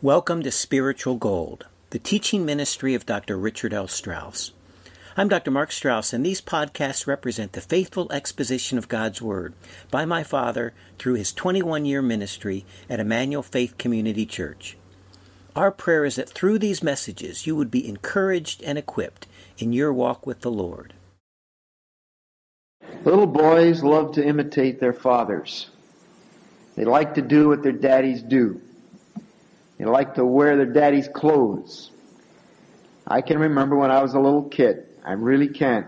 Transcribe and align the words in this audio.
Welcome 0.00 0.44
to 0.44 0.52
Spiritual 0.52 1.16
Gold, 1.16 1.66
the 1.90 1.98
teaching 1.98 2.46
ministry 2.46 2.94
of 2.94 3.04
Dr. 3.04 3.36
Richard 3.36 3.74
L. 3.74 3.88
Strauss. 3.88 4.52
I'm 5.16 5.28
Dr. 5.28 5.50
Mark 5.50 5.72
Strauss, 5.72 6.12
and 6.12 6.24
these 6.24 6.40
podcasts 6.40 7.08
represent 7.08 7.50
the 7.50 7.60
faithful 7.60 8.06
exposition 8.12 8.78
of 8.78 8.86
God's 8.86 9.20
Word 9.20 9.54
by 9.90 10.04
my 10.04 10.22
father 10.22 10.72
through 11.00 11.14
his 11.14 11.32
21 11.32 11.84
year 11.84 12.00
ministry 12.00 12.64
at 12.88 13.00
Emmanuel 13.00 13.42
Faith 13.42 13.76
Community 13.76 14.24
Church. 14.24 14.76
Our 15.56 15.72
prayer 15.72 16.04
is 16.04 16.14
that 16.14 16.30
through 16.30 16.60
these 16.60 16.80
messages 16.80 17.44
you 17.44 17.56
would 17.56 17.72
be 17.72 17.88
encouraged 17.88 18.62
and 18.62 18.78
equipped 18.78 19.26
in 19.58 19.72
your 19.72 19.92
walk 19.92 20.24
with 20.24 20.42
the 20.42 20.50
Lord. 20.52 20.94
Little 23.02 23.26
boys 23.26 23.82
love 23.82 24.12
to 24.12 24.24
imitate 24.24 24.78
their 24.78 24.92
fathers. 24.92 25.70
They 26.76 26.84
like 26.84 27.14
to 27.14 27.20
do 27.20 27.48
what 27.48 27.64
their 27.64 27.72
daddies 27.72 28.22
do. 28.22 28.60
They 29.78 29.84
like 29.84 30.16
to 30.16 30.24
wear 30.24 30.56
their 30.56 30.66
daddy's 30.66 31.08
clothes. 31.08 31.90
I 33.06 33.22
can 33.22 33.38
remember 33.38 33.76
when 33.76 33.90
I 33.90 34.02
was 34.02 34.14
a 34.14 34.20
little 34.20 34.42
kid. 34.42 34.86
I 35.04 35.12
really 35.12 35.48
can. 35.48 35.84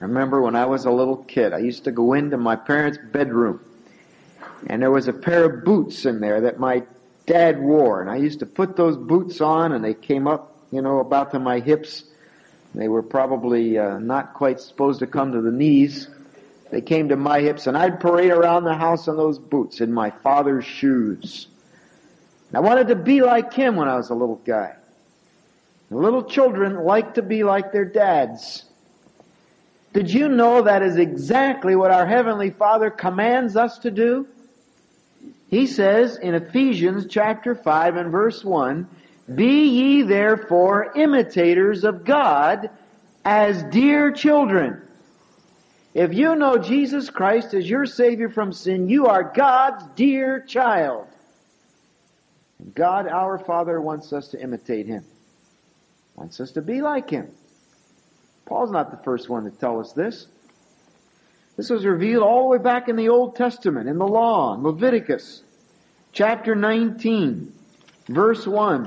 I 0.00 0.04
remember 0.04 0.40
when 0.40 0.56
I 0.56 0.66
was 0.66 0.86
a 0.86 0.90
little 0.90 1.18
kid. 1.18 1.52
I 1.52 1.58
used 1.58 1.84
to 1.84 1.92
go 1.92 2.14
into 2.14 2.36
my 2.36 2.56
parents' 2.56 2.98
bedroom. 3.12 3.60
And 4.66 4.80
there 4.82 4.90
was 4.90 5.08
a 5.08 5.12
pair 5.12 5.44
of 5.44 5.64
boots 5.64 6.06
in 6.06 6.20
there 6.20 6.40
that 6.42 6.58
my 6.58 6.84
dad 7.26 7.60
wore. 7.60 8.00
And 8.00 8.10
I 8.10 8.16
used 8.16 8.40
to 8.40 8.46
put 8.46 8.76
those 8.76 8.96
boots 8.96 9.40
on 9.40 9.72
and 9.72 9.84
they 9.84 9.94
came 9.94 10.26
up, 10.26 10.56
you 10.72 10.80
know, 10.80 11.00
about 11.00 11.32
to 11.32 11.38
my 11.38 11.60
hips. 11.60 12.04
They 12.74 12.88
were 12.88 13.02
probably 13.02 13.78
uh, 13.78 13.98
not 13.98 14.34
quite 14.34 14.60
supposed 14.60 15.00
to 15.00 15.06
come 15.06 15.32
to 15.32 15.42
the 15.42 15.52
knees. 15.52 16.08
They 16.70 16.80
came 16.80 17.10
to 17.10 17.16
my 17.16 17.40
hips 17.40 17.66
and 17.66 17.76
I'd 17.76 18.00
parade 18.00 18.30
around 18.30 18.64
the 18.64 18.74
house 18.74 19.06
in 19.06 19.16
those 19.16 19.38
boots 19.38 19.80
in 19.80 19.92
my 19.92 20.10
father's 20.10 20.64
shoes. 20.64 21.46
I 22.56 22.60
wanted 22.60 22.88
to 22.88 22.94
be 22.94 23.22
like 23.22 23.52
him 23.52 23.76
when 23.76 23.88
I 23.88 23.96
was 23.96 24.10
a 24.10 24.14
little 24.14 24.40
guy. 24.44 24.74
Little 25.90 26.24
children 26.24 26.84
like 26.84 27.14
to 27.14 27.22
be 27.22 27.44
like 27.44 27.72
their 27.72 27.84
dads. 27.84 28.64
Did 29.92 30.12
you 30.12 30.28
know 30.28 30.62
that 30.62 30.82
is 30.82 30.96
exactly 30.96 31.76
what 31.76 31.90
our 31.90 32.06
Heavenly 32.06 32.50
Father 32.50 32.90
commands 32.90 33.56
us 33.56 33.78
to 33.78 33.90
do? 33.90 34.26
He 35.48 35.66
says 35.66 36.16
in 36.16 36.34
Ephesians 36.34 37.06
chapter 37.08 37.54
5 37.54 37.96
and 37.96 38.10
verse 38.10 38.44
1, 38.44 38.88
Be 39.32 39.66
ye 39.66 40.02
therefore 40.02 40.92
imitators 40.96 41.84
of 41.84 42.04
God 42.04 42.70
as 43.24 43.62
dear 43.64 44.10
children. 44.10 44.82
If 45.94 46.12
you 46.12 46.34
know 46.34 46.58
Jesus 46.58 47.08
Christ 47.08 47.54
as 47.54 47.70
your 47.70 47.86
Savior 47.86 48.28
from 48.28 48.52
sin, 48.52 48.88
you 48.88 49.06
are 49.06 49.22
God's 49.22 49.84
dear 49.94 50.40
child. 50.40 51.06
God, 52.72 53.06
our 53.06 53.38
Father, 53.38 53.80
wants 53.80 54.12
us 54.12 54.28
to 54.28 54.40
imitate 54.40 54.86
Him. 54.86 55.04
Wants 56.16 56.40
us 56.40 56.52
to 56.52 56.62
be 56.62 56.80
like 56.80 57.10
Him. 57.10 57.28
Paul's 58.46 58.70
not 58.70 58.90
the 58.90 59.02
first 59.04 59.28
one 59.28 59.44
to 59.44 59.50
tell 59.50 59.80
us 59.80 59.92
this. 59.92 60.26
This 61.56 61.70
was 61.70 61.84
revealed 61.84 62.22
all 62.22 62.42
the 62.42 62.48
way 62.48 62.58
back 62.58 62.88
in 62.88 62.96
the 62.96 63.08
Old 63.08 63.36
Testament, 63.36 63.88
in 63.88 63.98
the 63.98 64.06
law, 64.06 64.54
in 64.54 64.62
Leviticus, 64.62 65.42
chapter 66.12 66.54
19, 66.54 67.52
verse 68.08 68.46
1. 68.46 68.86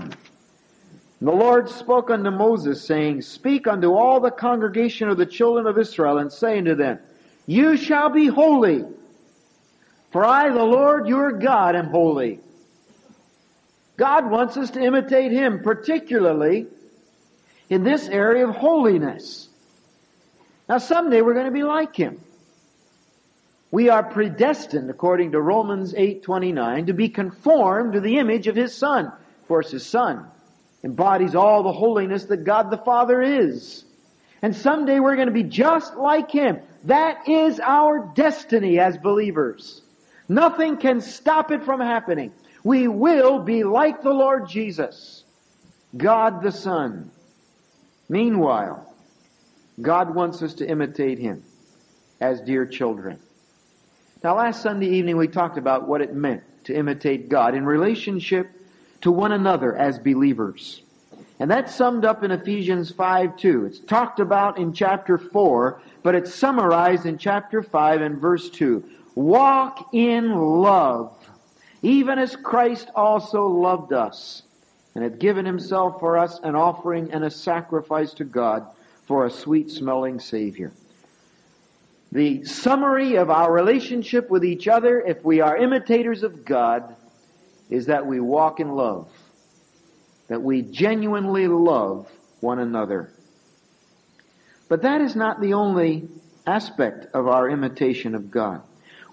And 1.19 1.27
The 1.27 1.31
Lord 1.31 1.69
spoke 1.69 2.09
unto 2.09 2.29
Moses, 2.29 2.85
saying, 2.85 3.21
Speak 3.21 3.67
unto 3.67 3.93
all 3.93 4.19
the 4.19 4.31
congregation 4.31 5.09
of 5.09 5.17
the 5.17 5.25
children 5.25 5.65
of 5.65 5.77
Israel, 5.77 6.17
and 6.17 6.31
say 6.31 6.57
unto 6.57 6.75
them, 6.75 6.99
You 7.45 7.77
shall 7.77 8.09
be 8.09 8.27
holy, 8.27 8.83
for 10.11 10.25
I, 10.25 10.49
the 10.49 10.63
Lord 10.63 11.07
your 11.07 11.31
God, 11.31 11.75
am 11.75 11.87
holy. 11.87 12.41
God 13.97 14.29
wants 14.29 14.55
us 14.57 14.71
to 14.71 14.81
imitate 14.81 15.31
Him, 15.31 15.61
particularly 15.63 16.67
in 17.69 17.83
this 17.83 18.07
area 18.07 18.47
of 18.47 18.55
holiness. 18.55 19.49
Now 20.69 20.77
someday 20.77 21.21
we're 21.21 21.33
going 21.33 21.45
to 21.47 21.51
be 21.51 21.63
like 21.63 21.95
Him. 21.95 22.21
We 23.71 23.89
are 23.89 24.03
predestined, 24.03 24.89
according 24.89 25.33
to 25.33 25.41
Romans 25.41 25.93
8:29, 25.93 26.87
to 26.87 26.93
be 26.93 27.09
conformed 27.09 27.93
to 27.93 27.99
the 27.99 28.17
image 28.17 28.47
of 28.47 28.55
His 28.55 28.73
Son. 28.73 29.05
Of 29.07 29.47
course, 29.47 29.71
His 29.71 29.85
Son 29.85 30.25
embodies 30.83 31.35
all 31.35 31.63
the 31.63 31.73
holiness 31.73 32.25
that 32.25 32.45
God 32.45 32.69
the 32.69 32.77
Father 32.77 33.21
is. 33.21 33.83
And 34.41 34.55
someday 34.55 34.99
we're 34.99 35.15
going 35.15 35.27
to 35.27 35.33
be 35.33 35.43
just 35.43 35.95
like 35.95 36.31
Him. 36.31 36.59
That 36.83 37.27
is 37.27 37.59
our 37.59 38.11
destiny 38.15 38.79
as 38.79 38.97
believers. 38.97 39.81
Nothing 40.29 40.77
can 40.77 41.01
stop 41.01 41.51
it 41.51 41.63
from 41.63 41.81
happening. 41.81 42.31
We 42.67 42.89
will 42.89 43.39
be 43.39 43.63
like 43.63 44.01
the 44.01 44.11
Lord 44.11 44.49
Jesus, 44.49 45.23
God 45.95 46.43
the 46.43 46.51
Son. 46.51 47.11
Meanwhile, 48.09 48.93
God 49.81 50.13
wants 50.13 50.41
us 50.41 50.55
to 50.55 50.69
imitate 50.69 51.17
Him 51.17 51.45
as 52.19 52.41
dear 52.41 52.65
children. 52.65 53.19
Now 54.21 54.35
last 54.35 54.61
Sunday 54.61 54.89
evening 54.97 55.15
we 55.15 55.29
talked 55.29 55.57
about 55.57 55.87
what 55.87 56.01
it 56.01 56.13
meant 56.13 56.43
to 56.65 56.75
imitate 56.75 57.29
God 57.29 57.55
in 57.55 57.65
relationship 57.65 58.49
to 58.99 59.13
one 59.13 59.31
another 59.31 59.73
as 59.73 59.97
believers. 59.97 60.81
And 61.39 61.49
that's 61.49 61.73
summed 61.73 62.03
up 62.03 62.21
in 62.25 62.31
Ephesians 62.31 62.91
5 62.91 63.37
2. 63.37 63.65
It's 63.67 63.79
talked 63.79 64.19
about 64.19 64.57
in 64.57 64.73
chapter 64.73 65.17
4, 65.17 65.81
but 66.03 66.15
it's 66.15 66.35
summarized 66.35 67.05
in 67.05 67.17
chapter 67.17 67.63
5 67.63 68.01
and 68.01 68.17
verse 68.19 68.49
2. 68.49 68.83
Walk 69.15 69.93
in 69.93 70.35
love 70.35 71.16
even 71.81 72.19
as 72.19 72.35
Christ 72.35 72.89
also 72.95 73.47
loved 73.47 73.93
us 73.93 74.43
and 74.95 75.03
had 75.03 75.19
given 75.19 75.45
himself 75.45 75.99
for 75.99 76.17
us 76.17 76.39
an 76.43 76.55
offering 76.55 77.11
and 77.11 77.23
a 77.23 77.29
sacrifice 77.29 78.13
to 78.15 78.23
God 78.23 78.65
for 79.05 79.25
a 79.25 79.31
sweet 79.31 79.69
smelling 79.69 80.19
Savior. 80.19 80.71
The 82.11 82.45
summary 82.45 83.15
of 83.15 83.29
our 83.29 83.51
relationship 83.51 84.29
with 84.29 84.43
each 84.43 84.67
other, 84.67 84.99
if 85.01 85.23
we 85.23 85.41
are 85.41 85.57
imitators 85.57 86.23
of 86.23 86.45
God, 86.45 86.95
is 87.69 87.87
that 87.87 88.05
we 88.05 88.19
walk 88.19 88.59
in 88.59 88.69
love. 88.69 89.09
That 90.29 90.41
we 90.41 90.61
genuinely 90.61 91.47
love 91.47 92.09
one 92.39 92.59
another. 92.59 93.11
But 94.69 94.81
that 94.81 95.01
is 95.01 95.15
not 95.15 95.41
the 95.41 95.53
only 95.53 96.07
aspect 96.45 97.07
of 97.13 97.27
our 97.27 97.49
imitation 97.49 98.15
of 98.15 98.31
God. 98.31 98.61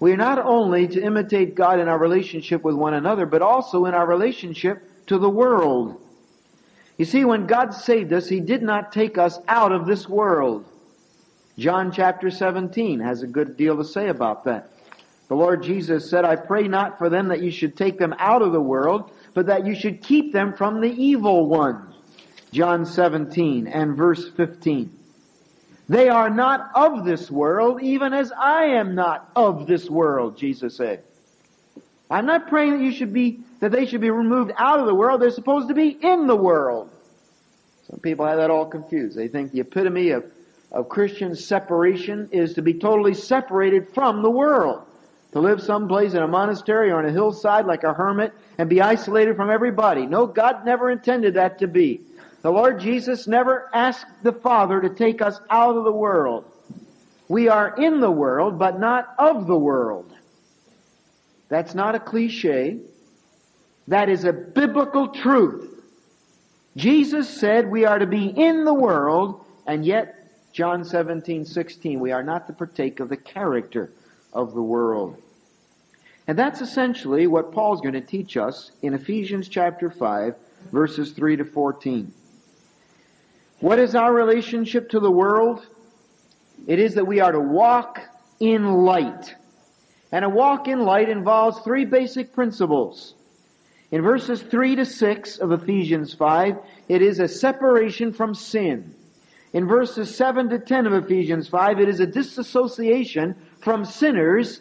We 0.00 0.12
are 0.12 0.16
not 0.16 0.38
only 0.38 0.88
to 0.88 1.02
imitate 1.02 1.54
God 1.54 1.80
in 1.80 1.88
our 1.88 1.98
relationship 1.98 2.62
with 2.62 2.74
one 2.74 2.94
another, 2.94 3.26
but 3.26 3.42
also 3.42 3.86
in 3.86 3.94
our 3.94 4.06
relationship 4.06 5.06
to 5.06 5.18
the 5.18 5.30
world. 5.30 6.00
You 6.98 7.04
see, 7.04 7.24
when 7.24 7.46
God 7.46 7.74
saved 7.74 8.12
us, 8.12 8.28
He 8.28 8.40
did 8.40 8.62
not 8.62 8.92
take 8.92 9.18
us 9.18 9.38
out 9.48 9.72
of 9.72 9.86
this 9.86 10.08
world. 10.08 10.64
John 11.58 11.92
chapter 11.92 12.30
17 12.30 13.00
has 13.00 13.22
a 13.22 13.26
good 13.26 13.56
deal 13.56 13.76
to 13.76 13.84
say 13.84 14.08
about 14.08 14.44
that. 14.44 14.70
The 15.28 15.36
Lord 15.36 15.62
Jesus 15.62 16.10
said, 16.10 16.24
I 16.24 16.36
pray 16.36 16.68
not 16.68 16.98
for 16.98 17.08
them 17.08 17.28
that 17.28 17.42
you 17.42 17.50
should 17.50 17.76
take 17.76 17.98
them 17.98 18.14
out 18.18 18.42
of 18.42 18.52
the 18.52 18.60
world, 18.60 19.10
but 19.32 19.46
that 19.46 19.66
you 19.66 19.74
should 19.74 20.02
keep 20.02 20.32
them 20.32 20.54
from 20.54 20.80
the 20.80 20.90
evil 20.90 21.46
one. 21.46 21.94
John 22.52 22.84
17 22.86 23.66
and 23.66 23.96
verse 23.96 24.28
15. 24.36 25.03
They 25.88 26.08
are 26.08 26.30
not 26.30 26.70
of 26.74 27.04
this 27.04 27.30
world, 27.30 27.82
even 27.82 28.14
as 28.14 28.32
I 28.32 28.64
am 28.66 28.94
not 28.94 29.30
of 29.36 29.66
this 29.66 29.88
world, 29.90 30.38
Jesus 30.38 30.76
said. 30.76 31.04
I'm 32.10 32.26
not 32.26 32.48
praying 32.48 32.78
that 32.78 32.84
you 32.84 32.92
should 32.92 33.12
be, 33.12 33.40
that 33.60 33.72
they 33.72 33.86
should 33.86 34.00
be 34.00 34.10
removed 34.10 34.52
out 34.56 34.80
of 34.80 34.86
the 34.86 34.94
world. 34.94 35.20
They're 35.20 35.30
supposed 35.30 35.68
to 35.68 35.74
be 35.74 35.88
in 35.88 36.26
the 36.26 36.36
world. 36.36 36.90
Some 37.90 38.00
people 38.00 38.26
have 38.26 38.38
that 38.38 38.50
all 38.50 38.66
confused. 38.66 39.16
They 39.16 39.28
think 39.28 39.52
the 39.52 39.60
epitome 39.60 40.10
of, 40.10 40.24
of 40.72 40.88
Christian 40.88 41.34
separation 41.34 42.28
is 42.32 42.54
to 42.54 42.62
be 42.62 42.74
totally 42.74 43.14
separated 43.14 43.92
from 43.92 44.22
the 44.22 44.30
world. 44.30 44.82
To 45.32 45.40
live 45.40 45.60
someplace 45.60 46.14
in 46.14 46.22
a 46.22 46.28
monastery 46.28 46.90
or 46.90 46.98
on 46.98 47.06
a 47.06 47.10
hillside 47.10 47.66
like 47.66 47.82
a 47.82 47.92
hermit 47.92 48.32
and 48.56 48.70
be 48.70 48.80
isolated 48.80 49.34
from 49.36 49.50
everybody. 49.50 50.06
No, 50.06 50.26
God 50.26 50.64
never 50.64 50.90
intended 50.90 51.34
that 51.34 51.58
to 51.58 51.66
be. 51.66 52.02
The 52.44 52.52
Lord 52.52 52.78
Jesus 52.78 53.26
never 53.26 53.70
asked 53.72 54.22
the 54.22 54.34
Father 54.34 54.78
to 54.82 54.90
take 54.90 55.22
us 55.22 55.40
out 55.48 55.78
of 55.78 55.84
the 55.84 55.92
world. 55.92 56.44
We 57.26 57.48
are 57.48 57.74
in 57.74 58.00
the 58.00 58.10
world, 58.10 58.58
but 58.58 58.78
not 58.78 59.14
of 59.18 59.46
the 59.46 59.56
world. 59.56 60.12
That's 61.48 61.74
not 61.74 61.94
a 61.94 61.98
cliche. 61.98 62.80
That 63.88 64.10
is 64.10 64.24
a 64.24 64.32
biblical 64.34 65.08
truth. 65.08 65.70
Jesus 66.76 67.30
said 67.30 67.70
we 67.70 67.86
are 67.86 67.98
to 67.98 68.06
be 68.06 68.26
in 68.26 68.66
the 68.66 68.74
world, 68.74 69.42
and 69.66 69.86
yet, 69.86 70.52
John 70.52 70.84
17, 70.84 71.46
16, 71.46 71.98
we 71.98 72.12
are 72.12 72.22
not 72.22 72.46
to 72.48 72.52
partake 72.52 73.00
of 73.00 73.08
the 73.08 73.16
character 73.16 73.90
of 74.34 74.52
the 74.52 74.62
world. 74.62 75.16
And 76.28 76.38
that's 76.38 76.60
essentially 76.60 77.26
what 77.26 77.52
Paul's 77.52 77.80
going 77.80 77.94
to 77.94 78.02
teach 78.02 78.36
us 78.36 78.70
in 78.82 78.92
Ephesians 78.92 79.48
chapter 79.48 79.88
5, 79.88 80.34
verses 80.70 81.12
3 81.12 81.38
to 81.38 81.46
14. 81.46 82.12
What 83.64 83.78
is 83.78 83.94
our 83.94 84.12
relationship 84.12 84.90
to 84.90 85.00
the 85.00 85.10
world? 85.10 85.66
It 86.66 86.78
is 86.78 86.96
that 86.96 87.06
we 87.06 87.20
are 87.20 87.32
to 87.32 87.40
walk 87.40 87.98
in 88.38 88.84
light. 88.84 89.34
And 90.12 90.22
a 90.22 90.28
walk 90.28 90.68
in 90.68 90.80
light 90.80 91.08
involves 91.08 91.60
three 91.60 91.86
basic 91.86 92.34
principles. 92.34 93.14
In 93.90 94.02
verses 94.02 94.42
3 94.42 94.76
to 94.76 94.84
6 94.84 95.38
of 95.38 95.50
Ephesians 95.50 96.12
5, 96.12 96.58
it 96.90 97.00
is 97.00 97.20
a 97.20 97.26
separation 97.26 98.12
from 98.12 98.34
sin. 98.34 98.94
In 99.54 99.66
verses 99.66 100.14
7 100.14 100.50
to 100.50 100.58
10 100.58 100.86
of 100.86 100.92
Ephesians 101.02 101.48
5, 101.48 101.80
it 101.80 101.88
is 101.88 102.00
a 102.00 102.06
disassociation 102.06 103.34
from 103.62 103.86
sinners 103.86 104.60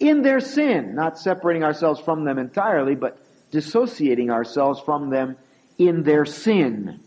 in 0.00 0.20
their 0.20 0.40
sin, 0.40 0.94
not 0.94 1.18
separating 1.18 1.64
ourselves 1.64 1.98
from 1.98 2.24
them 2.24 2.38
entirely, 2.38 2.94
but 2.94 3.18
dissociating 3.50 4.30
ourselves 4.30 4.80
from 4.80 5.08
them 5.08 5.38
in 5.78 6.02
their 6.02 6.26
sin. 6.26 7.00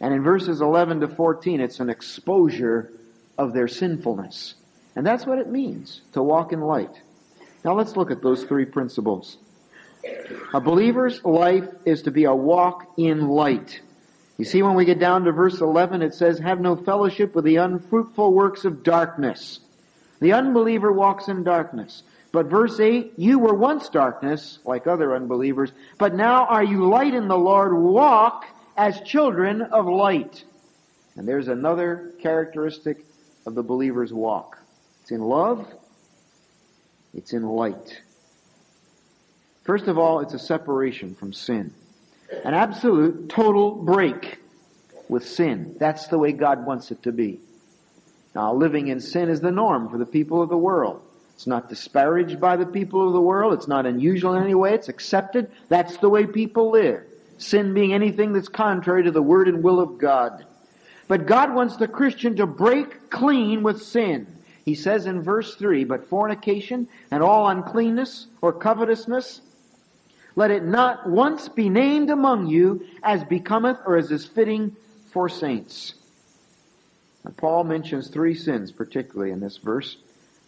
And 0.00 0.14
in 0.14 0.22
verses 0.22 0.60
11 0.60 1.00
to 1.00 1.08
14, 1.08 1.60
it's 1.60 1.80
an 1.80 1.90
exposure 1.90 2.90
of 3.36 3.52
their 3.52 3.68
sinfulness. 3.68 4.54
And 4.96 5.06
that's 5.06 5.26
what 5.26 5.38
it 5.38 5.48
means 5.48 6.00
to 6.12 6.22
walk 6.22 6.52
in 6.52 6.60
light. 6.60 7.00
Now 7.64 7.74
let's 7.74 7.96
look 7.96 8.10
at 8.10 8.22
those 8.22 8.44
three 8.44 8.64
principles. 8.64 9.36
A 10.54 10.60
believer's 10.60 11.22
life 11.24 11.68
is 11.84 12.02
to 12.02 12.10
be 12.10 12.24
a 12.24 12.34
walk 12.34 12.94
in 12.96 13.28
light. 13.28 13.80
You 14.38 14.46
see, 14.46 14.62
when 14.62 14.74
we 14.74 14.86
get 14.86 14.98
down 14.98 15.24
to 15.24 15.32
verse 15.32 15.60
11, 15.60 16.00
it 16.00 16.14
says, 16.14 16.38
Have 16.38 16.60
no 16.60 16.74
fellowship 16.74 17.34
with 17.34 17.44
the 17.44 17.56
unfruitful 17.56 18.32
works 18.32 18.64
of 18.64 18.82
darkness. 18.82 19.60
The 20.20 20.32
unbeliever 20.32 20.90
walks 20.90 21.28
in 21.28 21.44
darkness. 21.44 22.02
But 22.32 22.46
verse 22.46 22.80
8, 22.80 23.14
you 23.16 23.38
were 23.38 23.54
once 23.54 23.88
darkness, 23.88 24.60
like 24.64 24.86
other 24.86 25.14
unbelievers, 25.14 25.72
but 25.98 26.14
now 26.14 26.46
are 26.46 26.62
you 26.62 26.88
light 26.88 27.12
in 27.12 27.28
the 27.28 27.36
Lord. 27.36 27.74
Walk 27.74 28.46
as 28.80 28.98
children 29.02 29.60
of 29.60 29.86
light. 29.86 30.42
And 31.14 31.28
there's 31.28 31.48
another 31.48 32.14
characteristic 32.22 33.04
of 33.44 33.54
the 33.54 33.62
believer's 33.62 34.10
walk. 34.10 34.56
It's 35.02 35.10
in 35.10 35.20
love. 35.20 35.66
It's 37.12 37.34
in 37.34 37.42
light. 37.42 38.00
First 39.64 39.86
of 39.86 39.98
all, 39.98 40.20
it's 40.20 40.32
a 40.32 40.38
separation 40.38 41.14
from 41.14 41.34
sin. 41.34 41.74
An 42.42 42.54
absolute, 42.54 43.28
total 43.28 43.72
break 43.72 44.38
with 45.10 45.28
sin. 45.28 45.76
That's 45.78 46.06
the 46.06 46.18
way 46.18 46.32
God 46.32 46.64
wants 46.64 46.90
it 46.90 47.02
to 47.02 47.12
be. 47.12 47.38
Now, 48.34 48.54
living 48.54 48.88
in 48.88 49.00
sin 49.00 49.28
is 49.28 49.42
the 49.42 49.50
norm 49.50 49.90
for 49.90 49.98
the 49.98 50.06
people 50.06 50.40
of 50.40 50.48
the 50.48 50.56
world. 50.56 51.02
It's 51.34 51.46
not 51.46 51.68
disparaged 51.68 52.40
by 52.40 52.56
the 52.56 52.66
people 52.66 53.06
of 53.06 53.12
the 53.12 53.20
world. 53.20 53.52
It's 53.52 53.68
not 53.68 53.84
unusual 53.84 54.34
in 54.36 54.42
any 54.42 54.54
way. 54.54 54.72
It's 54.72 54.88
accepted. 54.88 55.50
That's 55.68 55.98
the 55.98 56.08
way 56.08 56.24
people 56.24 56.70
live. 56.70 57.09
Sin 57.40 57.74
being 57.74 57.92
anything 57.92 58.32
that's 58.32 58.48
contrary 58.48 59.02
to 59.04 59.10
the 59.10 59.22
word 59.22 59.48
and 59.48 59.62
will 59.62 59.80
of 59.80 59.98
God. 59.98 60.44
But 61.08 61.26
God 61.26 61.54
wants 61.54 61.76
the 61.76 61.88
Christian 61.88 62.36
to 62.36 62.46
break 62.46 63.10
clean 63.10 63.62
with 63.62 63.82
sin. 63.82 64.26
He 64.64 64.74
says 64.74 65.06
in 65.06 65.22
verse 65.22 65.56
3, 65.56 65.84
But 65.84 66.08
fornication 66.08 66.86
and 67.10 67.22
all 67.22 67.48
uncleanness 67.48 68.26
or 68.40 68.52
covetousness 68.52 69.40
let 70.36 70.50
it 70.50 70.64
not 70.64 71.08
once 71.08 71.48
be 71.48 71.68
named 71.68 72.10
among 72.10 72.46
you 72.46 72.86
as 73.02 73.24
becometh 73.24 73.78
or 73.86 73.96
as 73.96 74.10
is 74.10 74.26
fitting 74.26 74.76
for 75.12 75.28
saints. 75.28 75.94
Now, 77.24 77.32
Paul 77.36 77.64
mentions 77.64 78.08
three 78.08 78.34
sins 78.34 78.70
particularly 78.70 79.32
in 79.32 79.40
this 79.40 79.56
verse 79.56 79.96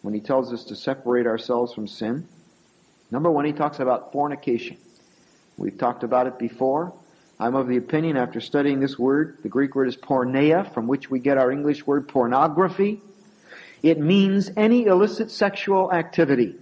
when 0.01 0.13
he 0.13 0.19
tells 0.19 0.53
us 0.53 0.65
to 0.65 0.75
separate 0.75 1.27
ourselves 1.27 1.73
from 1.73 1.87
sin. 1.87 2.27
Number 3.11 3.29
one, 3.29 3.45
he 3.45 3.53
talks 3.53 3.79
about 3.79 4.11
fornication. 4.11 4.77
We've 5.57 5.77
talked 5.77 6.03
about 6.03 6.27
it 6.27 6.39
before. 6.39 6.93
I'm 7.39 7.55
of 7.55 7.67
the 7.67 7.77
opinion 7.77 8.17
after 8.17 8.39
studying 8.39 8.79
this 8.79 8.97
word, 8.97 9.37
the 9.43 9.49
Greek 9.49 9.75
word 9.75 9.87
is 9.87 9.97
porneia, 9.97 10.71
from 10.73 10.87
which 10.87 11.09
we 11.09 11.19
get 11.19 11.37
our 11.37 11.51
English 11.51 11.85
word 11.85 12.07
pornography. 12.07 13.01
It 13.81 13.99
means 13.99 14.49
any 14.55 14.85
illicit 14.85 15.29
sexual 15.29 15.91
activity. 15.91 16.55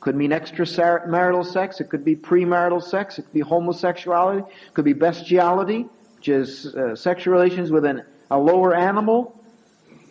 Could 0.00 0.16
mean 0.16 0.30
extramarital 0.30 1.46
sex. 1.46 1.80
It 1.80 1.88
could 1.88 2.04
be 2.04 2.16
premarital 2.16 2.82
sex. 2.82 3.18
It 3.18 3.22
could 3.22 3.32
be 3.32 3.40
homosexuality. 3.40 4.40
It 4.40 4.74
could 4.74 4.84
be 4.84 4.92
bestiality, 4.92 5.86
which 6.16 6.28
is 6.28 6.66
uh, 6.66 6.96
sexual 6.96 7.34
relations 7.34 7.70
with 7.70 7.84
an, 7.84 8.04
a 8.30 8.38
lower 8.38 8.74
animal. 8.74 9.40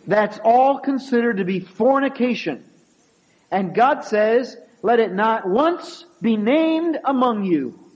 That's 0.06 0.38
all 0.42 0.78
considered 0.78 1.38
to 1.38 1.44
be 1.44 1.60
fornication. 1.60 2.64
And 3.50 3.74
God 3.74 4.04
says, 4.04 4.56
let 4.82 5.00
it 5.00 5.12
not 5.12 5.46
once 5.48 6.04
be 6.22 6.36
named 6.36 6.98
among 7.04 7.44
you. 7.44 7.87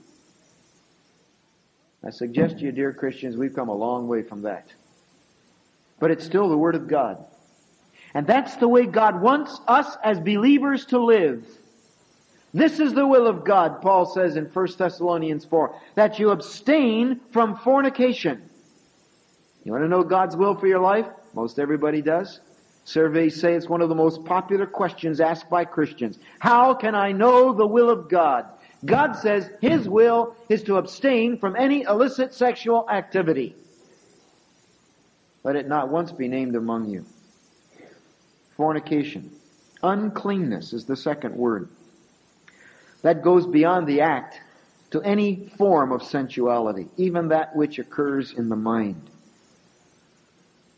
I 2.05 2.09
suggest 2.09 2.57
to 2.57 2.65
you, 2.65 2.71
dear 2.71 2.91
Christians, 2.91 3.37
we've 3.37 3.55
come 3.55 3.69
a 3.69 3.75
long 3.75 4.07
way 4.07 4.23
from 4.23 4.41
that. 4.41 4.67
But 5.99 6.11
it's 6.11 6.25
still 6.25 6.49
the 6.49 6.57
Word 6.57 6.75
of 6.75 6.87
God. 6.87 7.23
And 8.13 8.27
that's 8.27 8.55
the 8.57 8.67
way 8.67 8.85
God 8.85 9.21
wants 9.21 9.59
us 9.67 9.97
as 10.03 10.19
believers 10.19 10.85
to 10.87 10.99
live. 10.99 11.45
This 12.53 12.79
is 12.79 12.93
the 12.93 13.07
will 13.07 13.25
of 13.25 13.45
God, 13.45 13.81
Paul 13.81 14.05
says 14.05 14.35
in 14.35 14.45
1 14.45 14.67
Thessalonians 14.77 15.45
4, 15.45 15.75
that 15.95 16.19
you 16.19 16.29
abstain 16.29 17.19
from 17.31 17.57
fornication. 17.57 18.47
You 19.63 19.71
want 19.71 19.83
to 19.85 19.87
know 19.87 20.03
God's 20.03 20.35
will 20.35 20.55
for 20.55 20.67
your 20.67 20.81
life? 20.81 21.07
Most 21.33 21.57
everybody 21.57 22.01
does. 22.01 22.41
Surveys 22.85 23.39
say 23.39 23.53
it's 23.53 23.69
one 23.69 23.81
of 23.81 23.89
the 23.89 23.95
most 23.95 24.25
popular 24.25 24.65
questions 24.65 25.21
asked 25.21 25.49
by 25.49 25.63
Christians. 25.65 26.19
How 26.39 26.73
can 26.73 26.95
I 26.95 27.13
know 27.13 27.53
the 27.53 27.65
will 27.65 27.89
of 27.89 28.09
God? 28.09 28.45
God 28.85 29.13
says 29.13 29.49
His 29.61 29.87
will 29.87 30.35
is 30.49 30.63
to 30.63 30.77
abstain 30.77 31.37
from 31.37 31.55
any 31.55 31.83
illicit 31.83 32.33
sexual 32.33 32.89
activity. 32.89 33.55
Let 35.43 35.55
it 35.55 35.67
not 35.67 35.89
once 35.89 36.11
be 36.11 36.27
named 36.27 36.55
among 36.55 36.89
you. 36.89 37.05
Fornication. 38.55 39.31
Uncleanness 39.81 40.73
is 40.73 40.85
the 40.85 40.95
second 40.95 41.35
word. 41.35 41.69
That 43.01 43.21
goes 43.21 43.45
beyond 43.45 43.87
the 43.87 44.01
act 44.01 44.39
to 44.91 45.01
any 45.01 45.51
form 45.57 45.91
of 45.91 46.03
sensuality, 46.03 46.87
even 46.97 47.29
that 47.29 47.55
which 47.55 47.79
occurs 47.79 48.31
in 48.31 48.47
the 48.47 48.55
mind. 48.55 49.09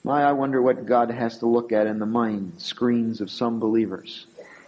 My, 0.03 0.23
I 0.23 0.31
wonder 0.33 0.61
what 0.61 0.85
God 0.85 1.11
has 1.11 1.39
to 1.39 1.47
look 1.47 1.71
at 1.71 1.87
in 1.87 1.99
the 1.99 2.05
mind 2.05 2.53
screens 2.61 3.21
of 3.21 3.29
some 3.29 3.59
believers. 3.59 4.25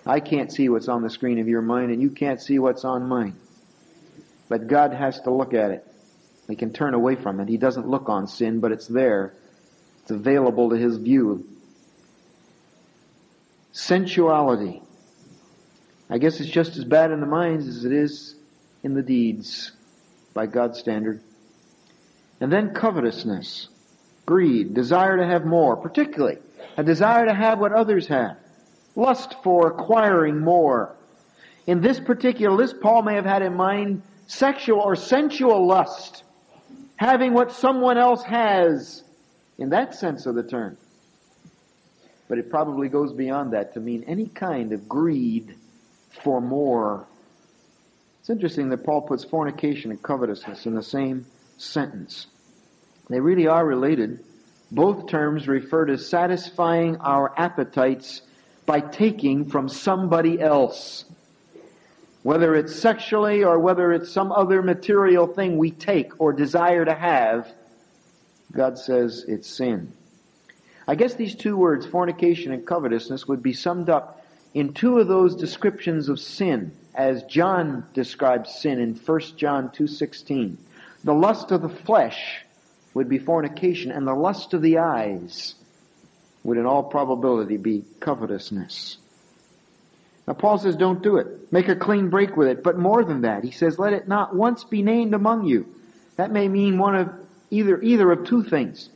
I 0.07 0.19
can't 0.21 0.51
see 0.51 0.69
what's 0.69 0.87
on 0.87 1.01
the 1.01 1.09
screen 1.09 1.39
of 1.39 1.47
your 1.47 1.61
mind, 1.61 1.91
and 1.91 2.01
you 2.01 2.09
can't 2.09 2.41
see 2.41 2.59
what's 2.59 2.85
on 2.85 3.07
mine. 3.07 3.35
But 4.49 4.67
God 4.67 4.93
has 4.93 5.19
to 5.21 5.31
look 5.31 5.53
at 5.53 5.71
it. 5.71 5.85
He 6.47 6.55
can 6.55 6.71
turn 6.71 6.93
away 6.93 7.15
from 7.15 7.39
it. 7.41 7.49
He 7.49 7.57
doesn't 7.57 7.87
look 7.87 8.07
on 8.07 8.27
sin, 8.27 8.61
but 8.61 8.71
it's 8.71 8.87
there. 8.87 9.33
It's 10.01 10.11
available 10.11 10.69
to 10.69 10.77
his 10.77 10.97
view. 10.97 11.45
Sensuality. 13.73 14.81
I 16.09 16.17
guess 16.19 16.39
it's 16.39 16.49
just 16.49 16.77
as 16.77 16.85
bad 16.85 17.11
in 17.11 17.19
the 17.19 17.27
minds 17.27 17.67
as 17.67 17.83
it 17.83 17.91
is 17.91 18.35
in 18.83 18.93
the 18.93 19.03
deeds 19.03 19.73
by 20.33 20.45
God's 20.45 20.79
standard. 20.79 21.21
And 22.39 22.51
then 22.51 22.73
covetousness, 22.73 23.67
greed, 24.25 24.73
desire 24.73 25.17
to 25.17 25.25
have 25.25 25.45
more, 25.45 25.75
particularly 25.75 26.37
a 26.77 26.83
desire 26.83 27.25
to 27.25 27.33
have 27.33 27.59
what 27.59 27.73
others 27.73 28.07
have, 28.07 28.37
lust 28.97 29.35
for 29.43 29.67
acquiring 29.67 30.39
more. 30.39 30.93
In 31.67 31.79
this 31.79 31.99
particular 31.99 32.53
list, 32.53 32.81
Paul 32.81 33.03
may 33.03 33.13
have 33.13 33.25
had 33.25 33.43
in 33.43 33.55
mind 33.55 34.01
sexual 34.25 34.81
or 34.81 34.95
sensual 34.95 35.65
lust, 35.65 36.23
having 36.97 37.33
what 37.33 37.51
someone 37.51 37.97
else 37.97 38.23
has, 38.23 39.03
in 39.57 39.69
that 39.69 39.95
sense 39.95 40.25
of 40.25 40.35
the 40.35 40.43
term. 40.43 40.77
But 42.27 42.39
it 42.39 42.49
probably 42.49 42.89
goes 42.89 43.13
beyond 43.13 43.53
that 43.53 43.75
to 43.75 43.79
mean 43.79 44.03
any 44.07 44.27
kind 44.27 44.73
of 44.73 44.89
greed 44.89 45.55
for 46.23 46.41
more. 46.41 47.05
It's 48.19 48.29
interesting 48.29 48.69
that 48.69 48.83
Paul 48.83 49.03
puts 49.03 49.23
fornication 49.23 49.91
and 49.91 50.01
covetousness 50.01 50.65
in 50.65 50.73
the 50.73 50.83
same 50.83 51.25
sentence. 51.57 52.27
They 53.09 53.19
really 53.19 53.47
are 53.47 53.65
related. 53.65 54.23
Both 54.71 55.07
terms 55.07 55.47
refer 55.47 55.85
to 55.85 55.97
satisfying 55.97 56.97
our 56.97 57.33
appetites 57.39 58.21
by 58.67 58.81
taking 58.81 59.45
from 59.45 59.69
somebody 59.69 60.39
else. 60.39 61.05
Whether 62.21 62.53
it's 62.53 62.75
sexually 62.75 63.43
or 63.43 63.57
whether 63.57 63.93
it's 63.93 64.11
some 64.11 64.31
other 64.31 64.61
material 64.61 65.25
thing 65.25 65.57
we 65.57 65.71
take 65.71 66.19
or 66.19 66.33
desire 66.33 66.83
to 66.83 66.93
have, 66.93 67.47
God 68.51 68.77
says 68.77 69.23
it's 69.27 69.49
sin. 69.49 69.93
I 70.85 70.95
guess 70.95 71.15
these 71.15 71.33
two 71.33 71.55
words, 71.55 71.85
fornication 71.85 72.51
and 72.51 72.67
covetousness, 72.67 73.27
would 73.27 73.41
be 73.41 73.53
summed 73.53 73.89
up 73.89 74.21
in 74.53 74.73
two 74.73 74.99
of 74.99 75.07
those 75.07 75.35
descriptions 75.35 76.09
of 76.09 76.19
sin, 76.19 76.73
as 76.93 77.23
John 77.23 77.85
describes 77.93 78.53
sin 78.53 78.79
in 78.79 78.95
1 78.95 79.21
John 79.37 79.69
2.16. 79.69 80.57
The 81.05 81.13
lust 81.13 81.51
of 81.51 81.61
the 81.61 81.69
flesh 81.69 82.43
would 82.93 83.07
be 83.07 83.17
fornication, 83.17 83.91
and 83.91 84.05
the 84.05 84.13
lust 84.13 84.53
of 84.53 84.61
the 84.61 84.79
eyes 84.79 85.55
would 86.47 86.57
in 86.57 86.65
all 86.65 86.81
probability 86.81 87.57
be 87.57 87.83
covetousness. 87.99 88.97
Now 90.25 90.33
Paul 90.33 90.57
says 90.57 90.77
don't 90.77 91.03
do 91.03 91.17
it. 91.17 91.51
Make 91.51 91.67
a 91.67 91.75
clean 91.75 92.09
break 92.09 92.37
with 92.37 92.47
it. 92.47 92.63
But 92.63 92.79
more 92.79 93.03
than 93.03 93.23
that, 93.23 93.43
he 93.43 93.51
says 93.51 93.77
let 93.77 93.91
it 93.91 94.07
not 94.07 94.33
once 94.33 94.63
be 94.63 94.81
named 94.81 95.13
among 95.13 95.43
you. 95.43 95.67
That 96.15 96.31
may 96.31 96.47
mean 96.47 96.77
one 96.77 96.95
of 96.95 97.13
either, 97.49 97.81
either 97.81 98.09
of 98.09 98.25
two 98.25 98.43
things. 98.43 98.89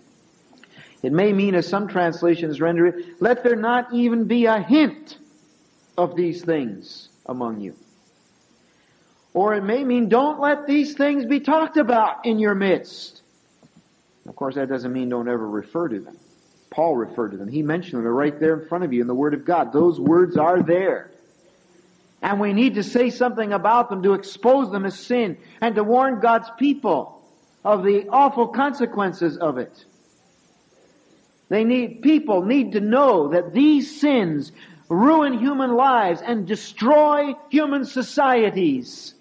It 1.04 1.12
may 1.12 1.34
mean, 1.34 1.54
as 1.54 1.68
some 1.68 1.90
translations 1.90 2.62
render 2.62 2.86
it, 2.86 3.22
let 3.22 3.44
there 3.44 3.58
not 3.58 3.94
even 3.94 4.26
be 4.26 4.46
a 4.46 4.62
hint 4.62 5.18
of 5.98 6.16
these 6.16 6.42
things 6.46 7.10
among 7.26 7.60
you. 7.60 7.76
Or 9.34 9.56
it 9.56 9.64
may 9.64 9.84
mean 9.84 10.08
don't 10.08 10.40
let 10.40 10.68
these 10.68 10.94
things 10.94 11.26
be 11.26 11.42
talked 11.42 11.76
about 11.76 12.26
in 12.26 12.40
your 12.40 12.56
midst. 12.56 13.22
Of 14.26 14.38
course, 14.38 14.56
that 14.56 14.70
doesn't 14.70 14.94
mean 14.94 15.10
don't 15.10 15.28
ever 15.28 15.46
refer 15.46 15.90
to 15.90 16.00
them. 16.00 16.18
Paul 16.72 16.96
referred 16.96 17.32
to 17.32 17.38
them. 17.38 17.50
He 17.50 17.62
mentioned 17.62 17.98
them. 17.98 18.04
They're 18.04 18.14
right 18.14 18.40
there 18.40 18.60
in 18.60 18.68
front 18.68 18.86
of 18.86 18.94
you 18.94 19.02
in 19.02 19.08
the 19.08 19.14
Word 19.14 19.34
of 19.34 19.46
God. 19.46 19.74
Those 19.74 20.00
words 20.00 20.38
are 20.38 20.64
there. 20.64 21.12
And 22.22 22.40
we 22.40 22.54
need 22.54 22.76
to 22.76 22.84
say 22.84 23.10
something 23.10 23.52
about 23.52 23.90
them 23.90 24.04
to 24.04 24.14
expose 24.14 24.72
them 24.72 24.86
as 24.86 24.98
sin 24.98 25.38
and 25.60 25.76
to 25.76 25.84
warn 25.84 26.20
God's 26.20 26.50
people 26.58 27.22
of 27.66 27.84
the 27.84 28.08
awful 28.10 28.48
consequences 28.48 29.38
of 29.38 29.58
it. 29.58 29.86
They 31.50 31.66
need, 31.66 32.02
people 32.02 32.44
need 32.44 32.72
to 32.74 32.80
know 32.80 33.30
that 33.30 33.54
these 33.54 34.00
sins 34.00 34.52
ruin 34.88 35.40
human 35.40 35.76
lives 35.76 36.22
and 36.22 36.48
destroy 36.48 37.34
human 37.50 37.84
societies. 37.84 39.14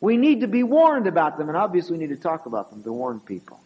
We 0.00 0.16
need 0.16 0.42
to 0.42 0.48
be 0.48 0.62
warned 0.62 1.08
about 1.08 1.38
them, 1.38 1.48
and 1.48 1.56
obviously 1.56 1.98
we 1.98 2.06
need 2.06 2.14
to 2.14 2.22
talk 2.22 2.46
about 2.46 2.70
them 2.70 2.84
to 2.84 2.92
warn 2.92 3.18
people. 3.20 3.60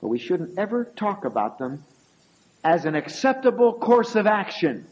But 0.00 0.08
we 0.08 0.18
shouldn't 0.18 0.58
ever 0.58 0.84
talk 0.84 1.24
about 1.24 1.58
them 1.58 1.84
as 2.64 2.84
an 2.84 2.94
acceptable 2.94 3.72
course 3.72 4.14
of 4.14 4.26
action, 4.26 4.86